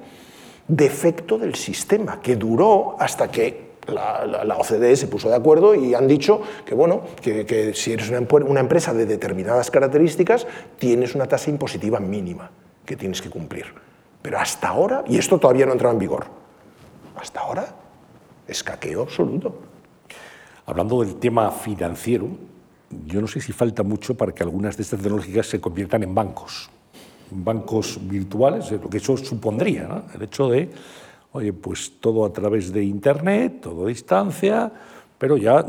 [0.68, 6.06] defecto del sistema que duró hasta que la, OCDE se puso de acuerdo y han
[6.06, 10.46] dicho que, bueno, que, si eres una, empresa de determinadas características,
[10.78, 12.50] tienes una tasa impositiva mínima
[12.84, 13.66] que tienes que cumplir.
[14.22, 16.26] Pero hasta ahora, y esto todavía no ha entrado en vigor,
[17.16, 17.66] hasta ahora
[18.46, 19.58] es caqueo absoluto.
[20.66, 22.28] Hablando del tema financiero,
[23.06, 26.14] yo no sé si falta mucho para que algunas de estas tecnologías se conviertan en
[26.14, 26.70] bancos,
[27.30, 30.70] bancos virtuales, lo que eso supondría, el hecho de
[31.32, 34.72] Oye, pues todo a través de Internet, todo a distancia,
[35.18, 35.64] pero ya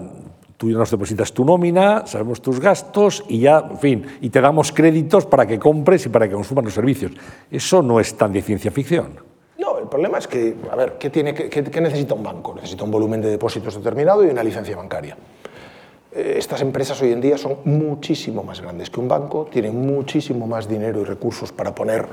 [0.60, 4.42] tú ya nos depositas tu nómina, sabemos tus gastos y ya, en fin, y te
[4.42, 7.14] damos créditos para que compres y para que consumas los servicios.
[7.50, 9.14] Eso no es tan de ciencia ficción.
[9.58, 12.56] No, el problema es que, a ver, ¿qué, tiene, qué, necesita un banco?
[12.56, 15.16] Necesita un volumen de depósitos determinado y una licencia bancaria.
[16.12, 20.46] Eh, estas empresas hoy en día son muchísimo más grandes que un banco, tienen muchísimo
[20.46, 22.06] más dinero y recursos para poner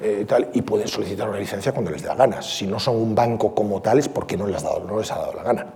[0.00, 2.40] eh, tal, y pueden solicitar una licencia cuando les dé la gana.
[2.40, 5.18] Si no son un banco como tal es porque no les, dado, no les ha
[5.18, 5.66] dado la gana,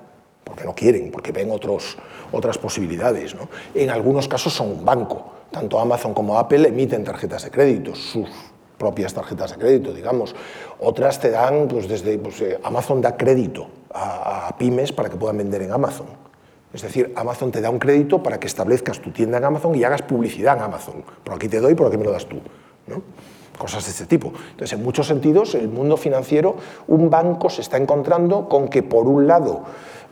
[0.43, 1.97] porque no quieren, porque ven otros,
[2.33, 3.35] otras posibilidades.
[3.35, 3.49] ¿no?
[3.75, 5.33] En algunos casos son un banco.
[5.51, 8.29] Tanto Amazon como Apple emiten tarjetas de crédito, sus
[8.79, 10.35] propias tarjetas de crédito, digamos.
[10.81, 15.17] Otras te dan, pues desde pues, eh, Amazon da crédito a, a pymes para que
[15.17, 16.07] puedan vender en Amazon.
[16.73, 19.85] Es decir, Amazon te da un crédito para que establezcas tu tienda en Amazon y
[19.85, 21.05] hagas publicidad en Amazon.
[21.23, 22.41] Por aquí te doy, por aquí me lo das tú.
[22.89, 23.03] ¿no?
[23.59, 24.33] Cosas de este tipo.
[24.51, 26.57] Entonces, en muchos sentidos, el mundo financiero,
[26.89, 29.63] un banco se está encontrando con que, por un lado,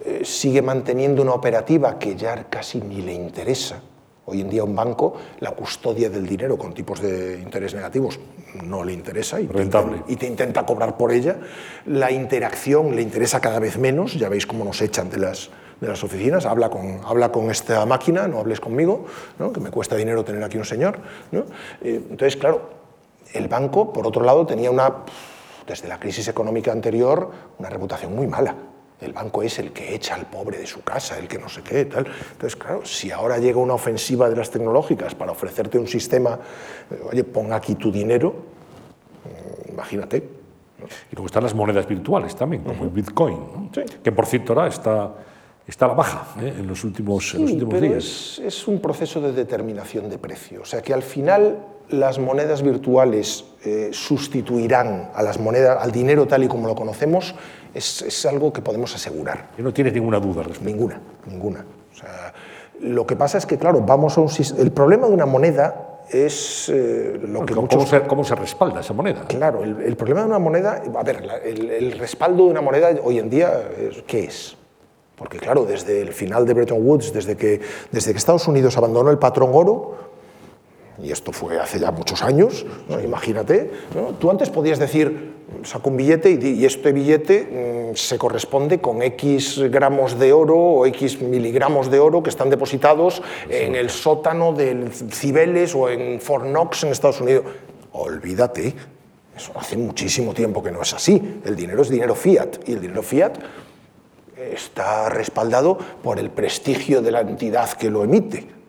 [0.05, 3.81] eh, sigue manteniendo una operativa que ya casi ni le interesa.
[4.25, 8.21] Hoy en día un banco, la custodia del dinero con tipos de interés negativos
[8.65, 9.63] no le interesa y te,
[10.09, 11.39] y te, intenta cobrar por ella.
[11.87, 15.89] La interacción le interesa cada vez menos, ya veis cómo nos echan de las, de
[15.89, 19.07] las oficinas, habla con, habla con esta máquina, no hables conmigo,
[19.41, 19.53] ¿no?
[19.53, 21.01] que me cuesta dinero tener aquí un señor.
[21.33, 21.41] ¿no?
[21.81, 22.82] Eh, entonces, claro,
[23.33, 24.93] el banco, por otro lado, tenía una,
[25.67, 28.55] desde la crisis económica anterior, una reputación muy mala.
[29.01, 31.63] El banco es el que echa al pobre de su casa, el que no sé
[31.63, 32.07] qué, tal.
[32.07, 36.39] Entonces, claro, si ahora llega una ofensiva de las tecnológicas para ofrecerte un sistema,
[36.89, 38.33] eh, oye, pon aquí tu dinero,
[39.25, 40.19] mm, imagínate.
[41.11, 43.71] Y luego están las monedas virtuales también, como el Bitcoin,
[44.03, 45.15] que por cierto ahora está,
[45.67, 46.55] está a la baja ¿eh?
[46.59, 48.05] en los últimos, en los últimos días.
[48.05, 50.63] Es, es un proceso de determinación de precio.
[50.63, 51.59] O sea que al final
[51.93, 57.35] las monedas virtuales eh, sustituirán a las monedas, al dinero tal y como lo conocemos,
[57.75, 59.51] es, algo que podemos asegurar.
[59.59, 60.65] Y no tienes ninguna duda respecto.
[60.65, 61.65] Ninguna, ninguna.
[62.81, 66.69] lo que pasa es que, claro, vamos a un El problema de una moneda es
[66.69, 67.89] eh, lo que ¿Cómo, muchos...
[67.89, 69.25] se, ¿Cómo, se, respalda esa moneda?
[69.29, 70.83] Claro, el, problema de una moneda...
[70.95, 73.51] A ver, el, el, respaldo de una moneda hoy en día,
[74.07, 74.57] ¿qué es?
[75.17, 77.61] Porque, claro, desde el final de Bretton Woods, desde que,
[77.93, 80.12] desde que Estados Unidos abandonó el patrón oro,
[81.03, 82.67] y esto fue hace ya muchos años,
[83.03, 83.71] imagínate,
[84.19, 85.33] tú antes podías decir,
[85.65, 90.87] saco un billete y, este billete mm, se corresponde con X gramos de oro o
[90.87, 96.47] X miligramos de oro que están depositados en el sótano del Cibeles o en Fort
[96.47, 97.45] Knox en Estados Unidos.
[97.93, 98.75] Olvídate,
[99.37, 101.41] eso hace muchísimo tiempo que no es así.
[101.45, 103.39] El dinero es dinero fiat y el dinero fiat
[104.37, 108.62] está respaldado por el prestigio de la entidad que lo emite.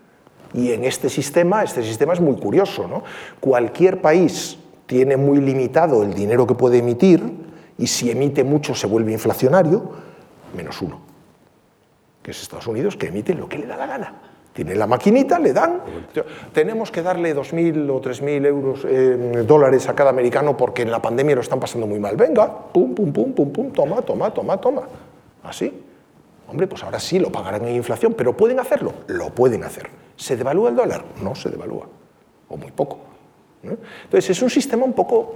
[0.53, 2.87] Y en este sistema, este sistema es muy curioso.
[2.87, 3.03] ¿no?
[3.39, 7.21] Cualquier país tiene muy limitado el dinero que puede emitir
[7.77, 9.91] y si emite mucho se vuelve inflacionario,
[10.55, 10.99] menos uno.
[12.21, 14.13] que es Estados Unidos, que emite lo que le da la gana.
[14.53, 15.81] Tiene la maquinita, le dan.
[16.53, 21.01] Tenemos que darle 2.000 o 3.000 euros, eh, dólares a cada americano porque en la
[21.01, 22.15] pandemia lo están pasando muy mal.
[22.15, 24.83] Venga, pum, pum, pum, pum, pum, toma, toma, toma, toma.
[25.43, 25.73] Así.
[26.47, 28.93] Hombre, pues ahora sí lo pagarán en inflación, pero ¿pueden hacerlo?
[29.07, 29.89] Lo pueden hacer.
[30.15, 31.03] ¿Se devalúa el dólar?
[31.21, 31.87] No se devalúa,
[32.49, 32.99] o muy poco.
[33.63, 35.35] Entonces es un sistema un poco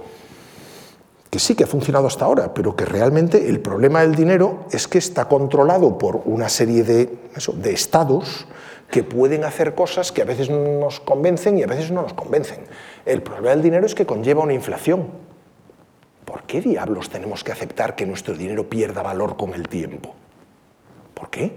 [1.30, 4.88] que sí que ha funcionado hasta ahora, pero que realmente el problema del dinero es
[4.88, 7.18] que está controlado por una serie de,
[7.54, 8.46] de estados
[8.90, 12.60] que pueden hacer cosas que a veces nos convencen y a veces no nos convencen.
[13.04, 15.08] El problema del dinero es que conlleva una inflación.
[16.24, 20.14] ¿Por qué diablos tenemos que aceptar que nuestro dinero pierda valor con el tiempo?
[21.18, 21.50] ¿Por qué?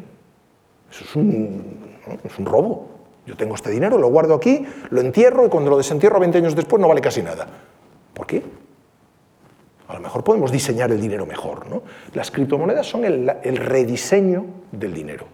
[0.89, 2.89] Eso es un, es un robo.
[3.27, 6.55] Yo tengo este dinero, lo guardo aquí, lo entierro y cuando lo desentierro 20 años
[6.55, 7.47] después no vale casi nada.
[8.15, 8.43] ¿Por qué?
[9.87, 11.67] A lo mejor podemos diseñar el dinero mejor.
[11.67, 11.83] ¿no?
[12.13, 15.27] Las criptomonedas son el, el rediseño del dinero.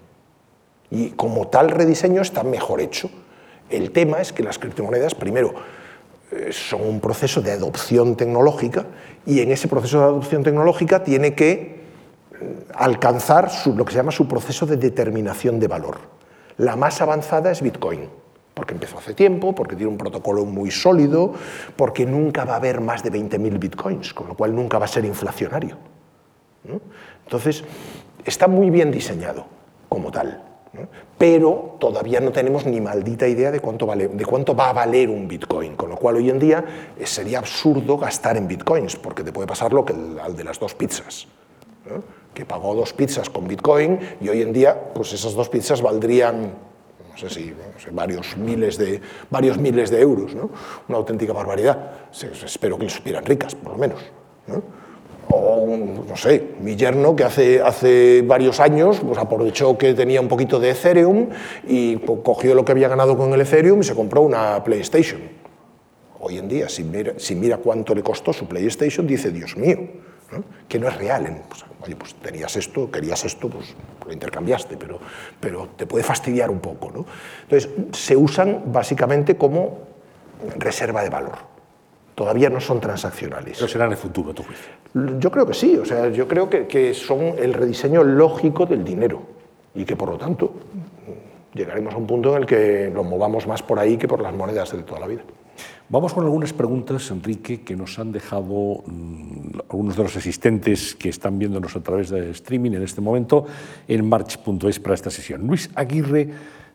[0.92, 3.10] Y como tal rediseño está mejor hecho.
[3.70, 5.54] El tema es que las criptomonedas, primero,
[6.32, 8.86] eh, son un proceso de adopción tecnológica
[9.26, 11.77] y en ese proceso de adopción tecnológica tiene que
[12.42, 15.98] mm, alcanzar lo que se llama su proceso de determinación de valor.
[16.58, 18.10] La más avanzada es Bitcoin,
[18.54, 21.34] porque empezó hace tiempo, porque tiene un protocolo muy sólido,
[21.76, 24.90] porque nunca va a haber más de 20.000 Bitcoins, con lo cual nunca va a
[24.90, 25.78] ser inflacionario.
[27.24, 27.64] Entonces,
[28.26, 29.46] está muy bien diseñado
[29.88, 30.44] como tal
[31.18, 35.10] pero todavía no tenemos ni maldita idea de cuánto, vale, de cuánto va a valer
[35.10, 36.64] un Bitcoin, con lo cual hoy en día
[36.98, 40.60] eh, sería absurdo gastar en Bitcoins, porque te puede pasar lo que al de las
[40.60, 41.28] dos pizzas,
[42.38, 46.54] que pagó dos pizzas con Bitcoin y hoy en día pues esas dos pizzas valdrían
[47.10, 47.52] no sé si
[47.94, 50.34] varios, miles de, varios miles de euros,
[50.88, 51.94] una auténtica barbaridad.
[52.46, 54.00] Espero que les supieran ricas, por lo menos.
[55.32, 55.66] O,
[56.08, 60.60] no sé, mi yerno que hace, hace varios años pues aprovechó que tenía un poquito
[60.60, 61.30] de Ethereum
[61.68, 65.22] y cogió lo que había ganado con el Ethereum y se compró una PlayStation.
[66.20, 69.80] Hoy en día, si mira, si mira cuánto le costó su PlayStation, dice, Dios mío,
[70.68, 71.44] que no es real.
[71.48, 73.76] Pues, oye, pues tenías esto, querías esto, pues
[74.06, 75.00] lo intercambiaste, pero,
[75.40, 76.92] pero te puede fastidiar un poco.
[76.92, 77.06] ¿no?
[77.44, 79.80] Entonces, se usan básicamente como
[80.58, 81.58] reserva de valor
[82.18, 83.58] todavía no son transaccionales.
[83.60, 84.72] Pero serán en el futuro, tu juicio.
[85.20, 88.84] Yo creo que sí, o sea, yo creo que, que, son el rediseño lógico del
[88.84, 89.22] dinero
[89.76, 90.52] y que por lo tanto
[91.54, 94.34] llegaremos a un punto en el que lo movamos más por ahí que por las
[94.34, 95.22] monedas de toda la vida.
[95.90, 101.08] Vamos con algunas preguntas, Enrique, que nos han dejado mmm, algunos de los asistentes que
[101.08, 103.46] están viéndonos a través de streaming en este momento
[103.88, 105.48] en march.es para esta sesión.
[105.48, 106.30] Luis Aguirre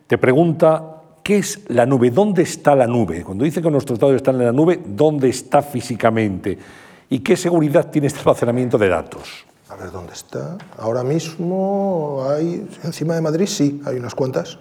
[0.06, 2.10] te pregunta ¿Qué es la nube?
[2.10, 3.22] ¿Dónde está la nube?
[3.22, 6.58] Cuando dice que nuestros datos están en la nube, ¿dónde está físicamente?
[7.10, 9.46] ¿Y qué seguridad tiene este almacenamiento de datos?
[9.68, 10.58] A ver, ¿dónde está?
[10.78, 14.58] Ahora mismo hay, encima de Madrid sí, hay unas cuantas.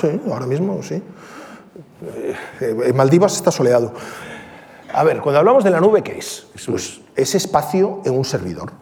[0.00, 1.02] Sí, ahora mismo sí.
[2.02, 3.92] Eh, en Maldivas está soleado.
[4.92, 6.46] A ver, cuando hablamos de la nube, ¿qué es?
[6.66, 8.72] Pues es espacio en un servidor.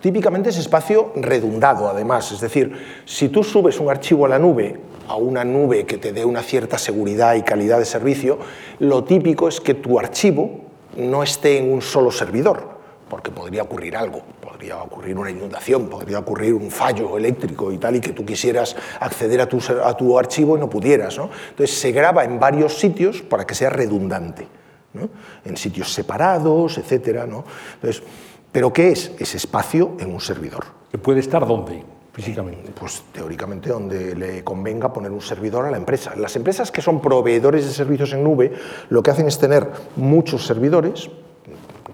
[0.00, 2.30] Típicamente es espacio redundado, además.
[2.32, 6.12] Es decir, si tú subes un archivo a la nube a una nube que te
[6.12, 8.38] dé una cierta seguridad y calidad de servicio,
[8.80, 10.60] lo típico es que tu archivo
[10.96, 12.68] no esté en un solo servidor,
[13.08, 14.22] porque podría ocurrir algo,
[14.66, 18.74] podría ocurrir una inundación, podría ocurrir un fallo eléctrico y tal, y que tú quisieras
[18.98, 21.16] acceder a tu, a tu archivo y no pudieras.
[21.18, 21.30] ¿no?
[21.50, 24.48] Entonces se graba en varios sitios para que sea redundante,
[24.94, 25.08] ¿no?
[25.44, 27.26] en sitios separados, etc.
[27.28, 27.44] ¿no?
[27.74, 28.02] Entonces,
[28.50, 30.64] ¿Pero qué es ese espacio en un servidor?
[30.90, 31.84] ¿Que puede estar dónde?
[32.14, 32.72] físicamente?
[32.72, 36.16] Pues teóricamente donde le convenga poner un servidor a la empresa.
[36.16, 38.54] Las empresas que son proveedores de servicios en nube
[38.88, 41.10] lo que hacen es tener muchos servidores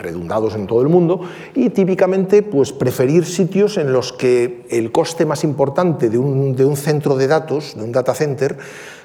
[0.02, 1.20] redundados en todo el mundo
[1.54, 6.64] y típicamente pues preferir sitios en los que el coste más importante de un, de
[6.64, 8.58] un centro de datos, de un data center,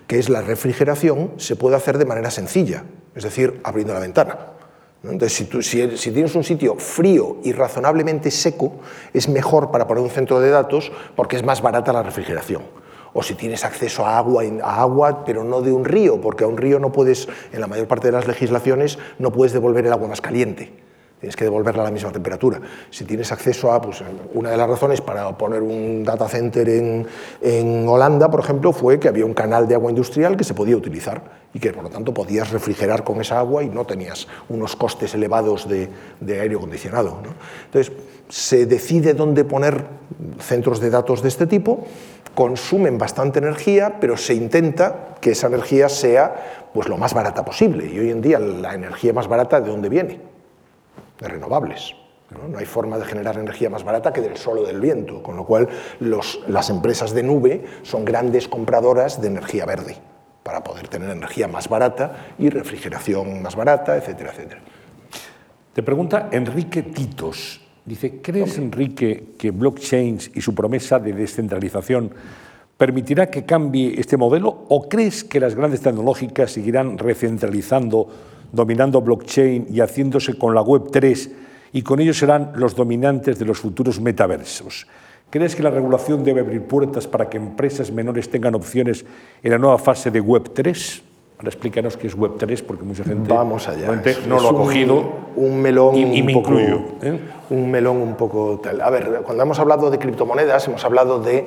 [0.07, 2.83] que es la refrigeración, se puede hacer de manera sencilla,
[3.15, 4.37] es decir, abriendo la ventana.
[5.03, 8.73] Entonces, si, tienes un sitio frío y razonablemente seco,
[9.13, 12.63] es mejor para poner un centro de datos porque es más barata la refrigeración.
[13.13, 16.47] O si tienes acceso a agua, a agua, pero no de un río, porque a
[16.47, 19.93] un río no puedes, en la mayor parte de las legislaciones, no puedes devolver el
[19.93, 20.86] agua más caliente
[21.19, 22.61] tienes que devolverla a la misma temperatura.
[22.91, 24.03] Si tienes acceso a, pues,
[24.33, 27.07] una de las razones para poner un data center en,
[27.41, 30.77] en, Holanda, por ejemplo, fue que había un canal de agua industrial que se podía
[30.77, 34.75] utilizar y que por lo tanto podías refrigerar con esa agua y no tenías unos
[34.75, 35.89] costes elevados de,
[36.19, 37.19] de aire acondicionado.
[37.23, 37.33] ¿no?
[37.65, 37.93] Entonces,
[38.29, 39.85] se decide dónde poner
[40.39, 41.85] centros de datos de este tipo,
[42.35, 47.87] consumen bastante energía, pero se intenta que esa energía sea pues, lo más barata posible.
[47.91, 50.36] Y hoy en día la energía más barata, ¿de dónde viene?
[51.19, 51.95] De renovables.
[52.31, 52.57] ¿no?
[52.57, 55.45] hay forma de generar energía más barata que del sol o del viento, con lo
[55.45, 59.95] cual las empresas de nube son grandes compradoras de energía verde
[60.43, 64.61] para poder tener energía más barata y refrigeración más barata, etcétera, etcétera.
[65.73, 67.61] Te pregunta Enrique Titos.
[67.85, 72.13] Dice, ¿crees, Enrique, que blockchain y su promesa de descentralización
[72.77, 78.07] permitirá que cambie este modelo o crees que las grandes tecnológicas seguirán recentralizando,
[78.51, 81.31] dominando blockchain y haciéndose con la Web 3
[81.73, 84.87] y con ello serán los dominantes de los futuros metaversos?
[85.29, 89.05] ¿Crees que la regulación debe abrir puertas para que empresas menores tengan opciones
[89.43, 91.03] en la nueva fase de Web 3?
[91.37, 93.91] Ahora explícanos qué es Web3, porque mucha gente Vamos allá.
[94.27, 95.27] no lo ha cogido.
[95.35, 96.81] Un melón y, me un poco, incluyo.
[97.03, 97.19] ¿eh?
[97.51, 98.81] Un melón un poco tal.
[98.81, 101.45] A ver, cuando hemos hablado de criptomonedas, hemos hablado de.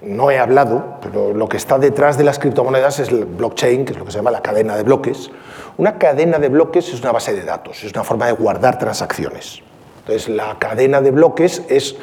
[0.00, 3.92] No he hablado, pero lo que está detrás de las criptomonedas es el blockchain, que
[3.92, 5.30] es lo que se llama la cadena de bloques.
[5.76, 9.60] Una cadena de bloques es una base de datos, es una forma de guardar transacciones.
[10.00, 11.96] Entonces, la cadena de bloques es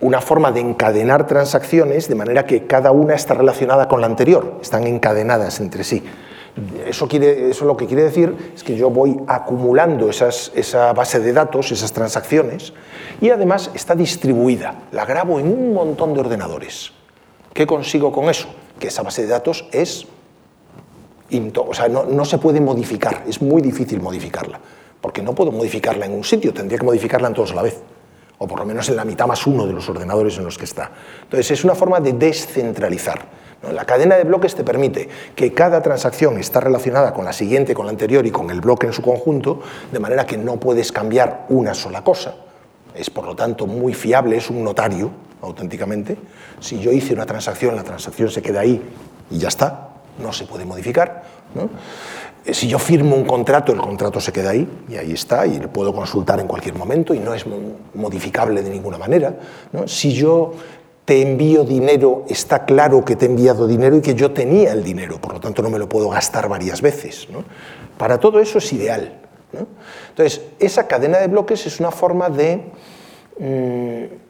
[0.00, 4.58] una forma de encadenar transacciones de manera que cada una está relacionada con la anterior,
[4.60, 6.04] están encadenadas entre sí.
[6.86, 11.32] Eso, quiere, eso lo que quiere decir es que yo voy acumulando esa base de
[11.32, 12.72] datos, esas transacciones,
[13.20, 14.74] y además está distribuida.
[14.90, 16.97] La grabo en un montón de ordenadores.
[17.58, 18.46] ¿Qué consigo con eso?
[18.78, 20.06] Que esa base de datos es...
[21.56, 24.60] O sea, no, no se puede modificar, es muy difícil modificarla,
[25.00, 27.82] porque no puedo modificarla en un sitio, tendría que modificarla en todos a la vez
[28.38, 30.66] o por lo menos en la mitad más uno de los ordenadores en los que
[30.66, 30.92] está.
[31.24, 33.26] Entonces, es una forma de descentralizar.
[33.72, 37.86] La cadena de bloques te permite que cada transacción está relacionada con la siguiente, con
[37.86, 41.46] la anterior y con el bloque en su conjunto, de manera que no puedes cambiar
[41.48, 42.36] una sola cosa.
[42.94, 45.10] Es por lo tanto muy fiable, es un notario
[45.42, 46.16] auténticamente.
[46.60, 48.82] Si yo hice una transacción, la transacción se queda ahí
[49.30, 51.22] y ya está, no se puede modificar.
[52.44, 55.58] Eh, si yo firmo un contrato, el contrato se queda ahí y ahí está y
[55.58, 57.44] lo puedo consultar en cualquier momento y no es
[57.94, 59.34] modificable de ninguna manera.
[59.86, 60.52] Si yo
[61.04, 64.84] te envío dinero, está claro que te he enviado dinero y que yo tenía el
[64.84, 67.28] dinero, por lo tanto no me lo puedo gastar varias veces.
[67.96, 69.20] Para todo eso es ideal.
[70.10, 72.62] Entonces, esa cadena de bloques es una forma de...
[73.38, 74.27] Mm,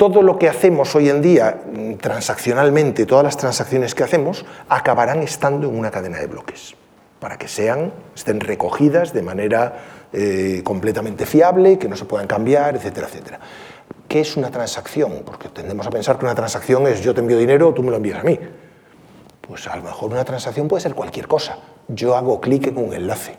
[0.00, 5.22] todo lo que hacemos hoy en día mm, transaccionalmente, todas las transacciones que hacemos, acabarán
[5.22, 6.74] estando en una cadena de bloques,
[7.18, 9.74] para que sean, estén recogidas de manera
[10.14, 13.40] eh, completamente fiable, que no se puedan cambiar, etcétera, etcétera.
[14.08, 15.20] ¿Qué es una transacción?
[15.22, 17.98] Porque tendemos a pensar que una transacción es yo te envío dinero tú me lo
[17.98, 18.40] envías a mí.
[19.42, 21.58] Pues a lo mejor una transacción puede ser cualquier cosa.
[21.88, 23.36] Yo hago clic en un enlace.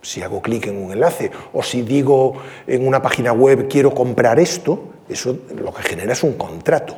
[0.00, 4.40] Si hago clic en un enlace o si digo en una página web quiero comprar
[4.40, 6.96] esto, eso lo que genera es un contrato.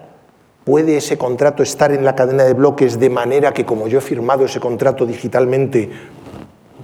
[0.65, 4.03] ¿Puede ese contrato estar en la cadena de bloques de manera que como yo he
[4.03, 5.91] firmado ese contrato digitalmente,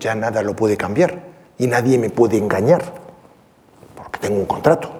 [0.00, 1.22] ya nada lo puede cambiar
[1.58, 2.82] y nadie me puede engañar?
[3.94, 4.90] Porque tengo un contrato.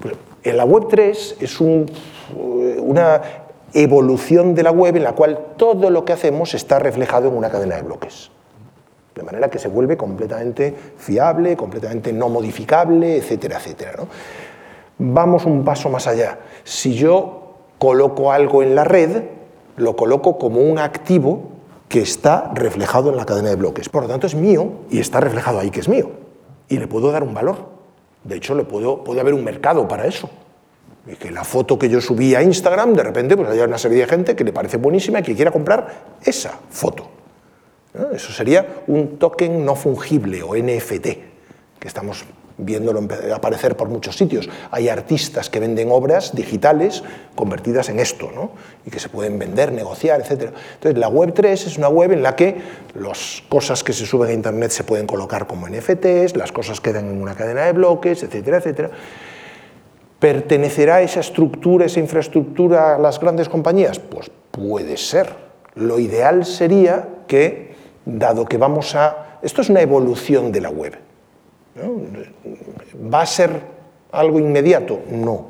[0.00, 3.22] Pues en la Web 3 es una
[3.72, 7.50] evolución de la web en la cual todo lo que hacemos está reflejado en una
[7.50, 8.30] cadena de bloques.
[9.14, 14.04] De manera que se vuelve completamente fiable, completamente no modificable, etcétera, etcétera.
[14.98, 16.38] Vamos un paso más allá.
[16.64, 19.22] Si yo coloco algo en la red,
[19.76, 21.50] lo coloco como un activo
[21.88, 23.88] que está reflejado en la cadena de bloques.
[23.88, 26.10] Por lo tanto, es mío y está reflejado ahí que es mío.
[26.68, 27.56] Y le puedo dar un valor.
[28.24, 30.28] De hecho, le puedo, puede haber un mercado para eso.
[31.06, 33.98] Y que la foto que yo subí a Instagram, de repente, pues haya una serie
[33.98, 37.08] de gente que le parece buenísima y que quiera comprar esa foto.
[38.12, 41.06] Eso sería un token no fungible o NFT,
[41.78, 42.24] que estamos
[42.58, 43.00] viéndolo
[43.34, 44.48] aparecer por muchos sitios.
[44.70, 47.02] Hay artistas que venden obras digitales
[47.34, 48.50] convertidas en esto, ¿no?
[48.84, 50.52] y que se pueden vender, negociar, etc.
[50.74, 52.56] Entonces, la Web 3 es una web en la que
[52.94, 57.08] las cosas que se suben a Internet se pueden colocar como NFTs, las cosas quedan
[57.08, 58.90] en una cadena de bloques, etcétera, etcétera.
[60.18, 64.00] ¿Pertenecerá esa estructura, esa infraestructura a las grandes compañías?
[64.00, 65.32] Pues puede ser.
[65.76, 69.38] Lo ideal sería que, dado que vamos a...
[69.42, 71.07] Esto es una evolución de la web.
[71.76, 73.60] ¿Va a ser
[74.12, 75.00] algo inmediato?
[75.10, 75.46] No.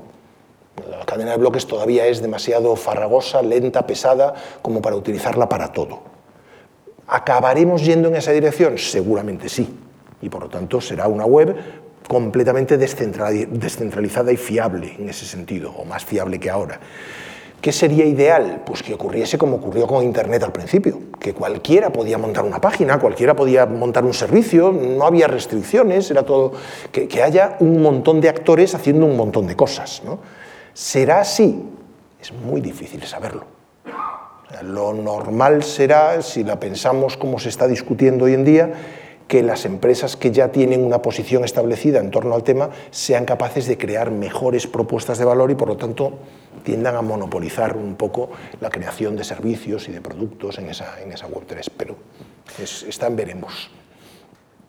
[0.90, 6.00] La cadena de bloques todavía es demasiado farragosa, lenta, pesada, como para utilizarla para todo.
[7.06, 8.78] ¿Acabaremos yendo en esa dirección?
[8.78, 9.68] Seguramente sí.
[10.20, 11.56] Y por lo tanto será una web
[12.06, 16.80] completamente descentralizada y fiable en ese sentido, o más fiable que ahora.
[17.60, 18.62] ¿Qué sería ideal?
[18.64, 23.00] Pues que ocurriese como ocurrió con Internet al principio, que cualquiera podía montar una página,
[23.00, 26.52] cualquiera podía montar un servicio, no había restricciones, era todo,
[26.92, 30.02] que, haya un montón de actores haciendo un montón de cosas.
[30.04, 30.20] ¿no?
[30.72, 31.64] ¿Será así?
[32.20, 33.44] Es muy difícil saberlo.
[34.62, 38.72] lo normal será, si la pensamos como se está discutiendo hoy en día,
[39.26, 43.66] que las empresas que ya tienen una posición establecida en torno al tema sean capaces
[43.66, 46.14] de crear mejores propuestas de valor y por lo tanto
[46.68, 48.28] tiendan a monopolizar un poco
[48.60, 51.66] la creación de servicios y de productos en esa, en esa Web3.
[51.74, 51.96] Pero
[52.62, 53.70] es, está en veremos.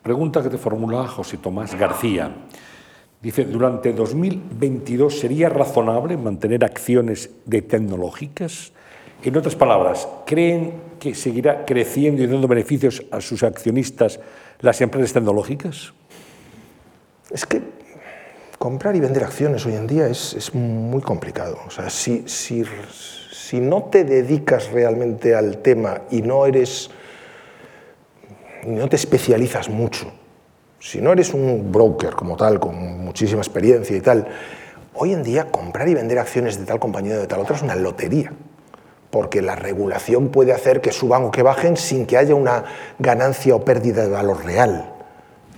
[0.02, 2.34] Pregunta que te formula José Tomás García.
[3.20, 8.72] Dice, durante 2022 sería razonable mantener acciones de tecnológicas.
[9.22, 14.20] En otras palabras, ¿creen que seguirá creciendo y dando beneficios a sus accionistas
[14.60, 15.92] las empresas tecnológicas?
[17.30, 17.60] Es que
[18.60, 21.56] comprar y vender acciones hoy en día es, es muy complicado.
[21.66, 22.62] O sea, si, si,
[23.32, 26.90] si no te dedicas realmente al tema y no eres
[28.66, 30.12] no te especializas mucho,
[30.78, 34.28] si no eres un broker como tal, con muchísima experiencia y tal,
[34.92, 37.62] hoy en día comprar y vender acciones de tal compañía o de tal otra es
[37.62, 38.30] una lotería,
[39.10, 42.64] porque la regulación puede hacer que suban o que bajen sin que haya una
[42.98, 44.99] ganancia o pérdida de valor real.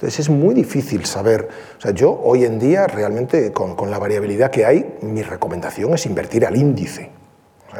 [0.02, 1.48] Entonces es muy difícil saber.
[1.78, 6.06] O sea, yo hoy en día realmente con, la variabilidad que hay, mi recomendación es
[6.06, 7.10] invertir al índice.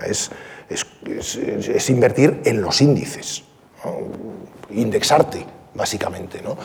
[0.06, 0.30] Es,
[0.68, 0.86] es,
[1.36, 3.42] es, invertir en los índices,
[4.70, 5.44] indexarte
[5.74, 6.56] básicamente, ¿no?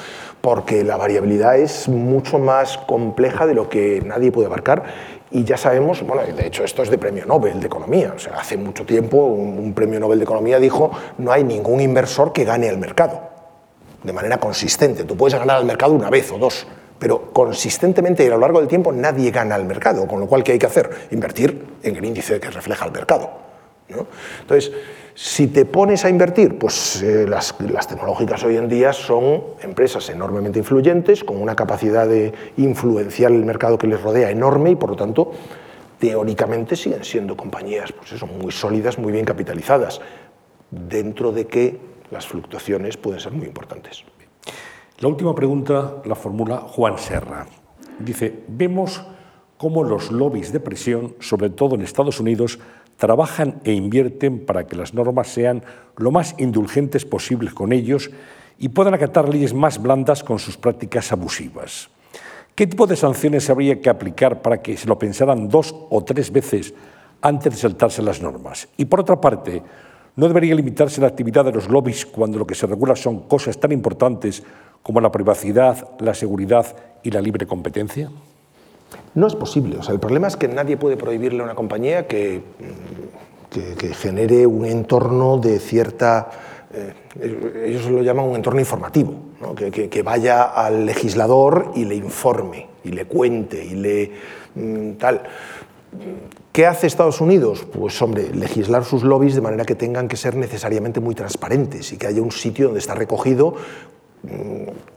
[0.42, 4.84] porque la variabilidad es mucho más compleja de lo que nadie puede abarcar
[5.32, 8.34] y ya sabemos, bueno, de hecho esto es de premio Nobel de Economía, o sea,
[8.34, 12.44] hace mucho tiempo un, un premio Nobel de Economía dijo no hay ningún inversor que
[12.44, 13.37] gane al mercado
[14.08, 16.66] de manera consistente, tú puedes ganar al mercado una vez o dos,
[16.98, 20.44] pero consistentemente y a lo largo del tiempo nadie gana al mercado, con lo cual
[20.44, 20.90] ¿qué hay que hacer?
[21.12, 23.30] Invertir en el índice que refleja el mercado.
[24.42, 24.72] Entonces,
[25.14, 27.56] si te pones a invertir, pues eh, las,
[27.88, 33.78] tecnológicas hoy en día son empresas enormemente influyentes, con una capacidad de influenciar el mercado
[33.78, 35.32] que les rodea enorme y por lo tanto,
[36.00, 40.02] teóricamente siguen siendo compañías pues muy sólidas, muy bien capitalizadas,
[40.70, 44.04] dentro de que las fluctuaciones pueden ser muy importantes.
[45.00, 47.46] La última pregunta la formula Juan Serra.
[48.00, 49.04] Dice, vemos
[49.58, 52.60] cómo los lobbies de presión, sobre todo en Estados Unidos,
[52.98, 55.64] trabajan e invierten para que las normas sean
[55.98, 58.10] lo más indulgentes posibles con ellos
[58.58, 61.90] y puedan acatar leyes más blandas con sus prácticas abusivas.
[62.56, 66.32] ¿Qué tipo de sanciones habría que aplicar para que se lo pensaran dos o tres
[66.32, 66.74] veces
[67.22, 68.68] antes de saltarse las normas?
[68.78, 69.62] Y por otra parte,
[70.18, 73.58] ¿no debería limitarse la actividad de los lobbies cuando lo que se regula son cosas
[73.60, 74.44] tan importantes
[74.84, 76.66] como la privacidad, la seguridad
[77.04, 78.10] y la libre competencia?
[79.14, 79.78] No es posible.
[79.78, 82.42] O sea, el problema es que nadie puede prohibirle a una compañía que,
[83.50, 86.30] que, que genere un entorno de cierta...
[86.74, 86.94] Eh,
[87.66, 89.56] ellos lo llaman un entorno informativo, ¿no?
[89.56, 94.12] que, que, vaya al legislador y le informe, y le cuente, y le...
[94.56, 95.22] Mm, tal.
[96.58, 97.68] ¿Qué hace Estados Unidos?
[97.72, 101.98] Pues, hombre, legislar sus lobbies de manera que tengan que ser necesariamente muy transparentes y
[101.98, 103.54] que haya un sitio donde está recogido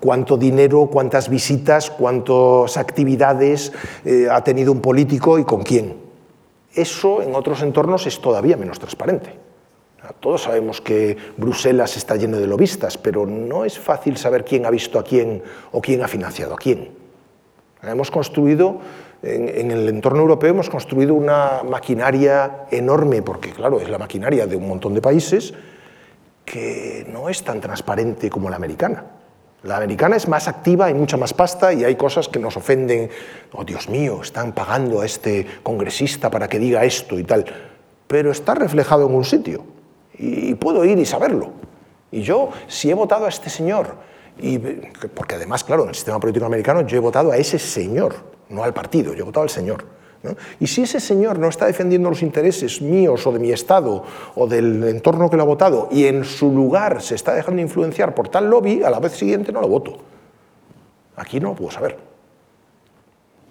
[0.00, 3.74] cuánto dinero, cuántas visitas, cuántas actividades
[4.06, 5.96] eh, ha tenido un político y con quién.
[6.72, 9.34] Eso en otros entornos es todavía menos transparente.
[10.18, 14.70] Todos sabemos que Bruselas está lleno de lobistas, pero no es fácil saber quién ha
[14.70, 15.42] visto a quién
[15.72, 16.88] o quién ha financiado a quién.
[17.82, 18.80] Hemos construido,
[19.22, 24.46] en, en el entorno europeo, hemos construido una maquinaria enorme, porque claro, es la maquinaria
[24.46, 25.54] de un montón de países,
[26.44, 29.04] que no es tan transparente como la americana.
[29.62, 33.10] La americana es más activa, hay mucha más pasta y hay cosas que nos ofenden.
[33.52, 37.44] Oh, Dios mío, están pagando a este congresista para que diga esto y tal.
[38.06, 39.64] Pero está reflejado en un sitio
[40.14, 41.52] y puedo ir y saberlo.
[42.10, 43.96] Y yo, si he votado a este señor,
[44.38, 48.14] y, porque además, claro, en el sistema político americano yo he votado a ese señor,
[48.50, 49.84] no al partido, yo he votado al señor.
[50.58, 54.46] Y si ese señor no está defendiendo los intereses míos o de mi Estado o
[54.46, 58.28] del entorno que lo ha votado y en su lugar se está dejando influenciar por
[58.28, 59.96] tal lobby, a la vez siguiente no lo voto.
[61.16, 61.96] Aquí no lo puedo saber.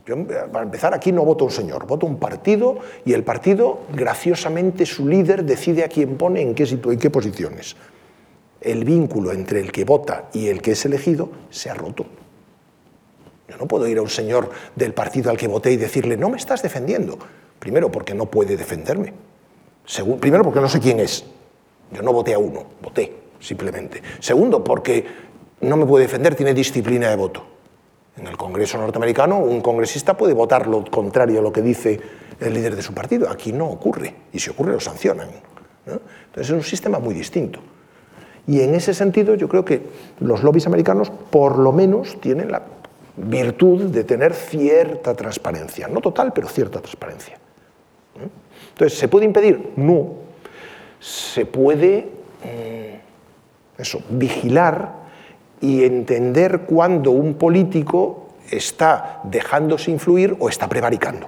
[0.05, 0.15] Yo,
[0.51, 5.07] para empezar, aquí no voto un señor, voto un partido y el partido, graciosamente, su
[5.07, 7.75] líder decide a quién pone en qué, en qué posiciones.
[8.61, 12.05] El vínculo entre el que vota y el que es elegido se ha roto.
[13.49, 16.29] Yo no puedo ir a un señor del partido al que voté y decirle, no
[16.29, 17.17] me estás defendiendo.
[17.59, 19.13] Primero, porque no puede defenderme.
[19.85, 21.25] Segundo, primero, porque no sé quién es.
[21.91, 24.01] Yo no voté a uno, voté, simplemente.
[24.19, 25.05] Segundo, porque
[25.61, 27.43] no me puede defender, tiene disciplina de voto.
[28.17, 31.99] En el Congreso norteamericano, un congresista puede votar lo contrario a lo que dice
[32.39, 33.29] el líder de su partido.
[33.29, 35.29] Aquí no ocurre, y si ocurre lo sancionan.
[35.85, 37.59] Entonces es un sistema muy distinto.
[38.45, 39.81] Y en ese sentido yo creo que
[40.19, 42.63] los lobbies americanos por lo menos tienen la
[43.21, 47.37] virtud de tener cierta transparencia, no total, pero cierta transparencia.
[48.69, 49.73] Entonces, ¿se puede impedir?
[49.75, 50.13] No.
[50.99, 52.07] Se puede
[52.43, 54.93] mm, eso, vigilar
[55.61, 61.27] y entender cuándo un político está dejándose influir o está prevaricando.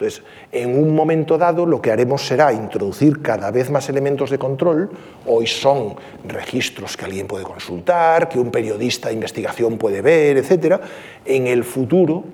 [0.00, 4.38] Entonces, en un momento dado lo que haremos será introducir cada vez más elementos de
[4.38, 4.88] control.
[5.26, 5.94] Hoy son
[6.24, 10.80] registros que alguien puede consultar, que un periodista de investigación puede ver, etc.
[11.26, 12.24] En el futuro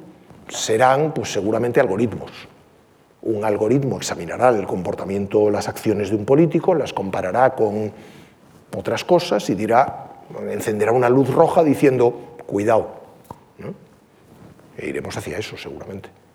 [0.47, 2.31] serán pues, seguramente algoritmos.
[3.23, 7.91] Un algoritmo examinará el comportamiento, las acciones de un político, las comparará con
[8.77, 12.91] otras cosas y dirá, encenderá una luz roja diciendo, cuidado.
[14.79, 16.26] E iremos hacia eso seguramente.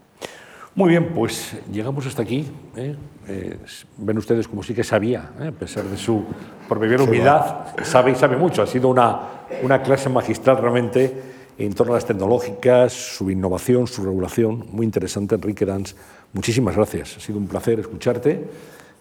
[0.74, 2.48] Muy bien, pues llegamos hasta aquí.
[2.78, 2.96] ¿eh?
[3.28, 3.58] Eh,
[3.98, 5.48] ven ustedes como sí que sabía, ¿eh?
[5.48, 6.24] a pesar de su
[6.70, 8.62] proverbial humildad, sabe y sabe mucho.
[8.62, 9.20] Ha sido una,
[9.64, 11.14] una clase magistral realmente
[11.58, 14.66] en torno a las tecnológicas, su innovación, su regulación.
[14.72, 15.94] Muy interesante, Enrique Dans.
[16.32, 17.18] Muchísimas gracias.
[17.18, 18.42] Ha sido un placer escucharte.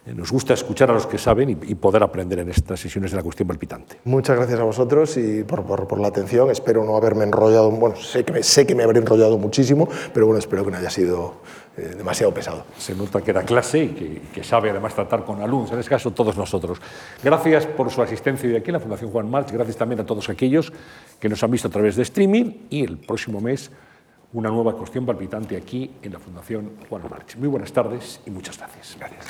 [0.07, 3.23] Nos gusta escuchar a los que saben y, poder aprender en estas sesiones de la
[3.23, 4.01] cuestión palpitante.
[4.05, 6.51] Muchas gracias a vosotros y por, por, la atención.
[6.51, 10.25] Espero no haberme enrollado, bueno, sé que, me, sé que me habré enrollado muchísimo, pero
[10.25, 11.35] bueno, espero que no haya sido
[11.77, 12.65] eh, demasiado pesado.
[12.79, 15.91] Se nota que da clase y que, que, sabe además tratar con alumnos, en este
[15.91, 16.81] caso todos nosotros.
[17.23, 20.31] Gracias por su asistencia hoy aquí en la Fundación Juan March, gracias también a todos
[20.31, 20.73] aquellos
[21.21, 23.71] que nos han visto a través de streaming y el próximo mes
[24.33, 27.37] una nueva cuestión palpitante aquí en la Fundación Juan March.
[27.37, 28.97] Muy buenas tardes y muchas gracias.
[28.99, 29.27] Gracias.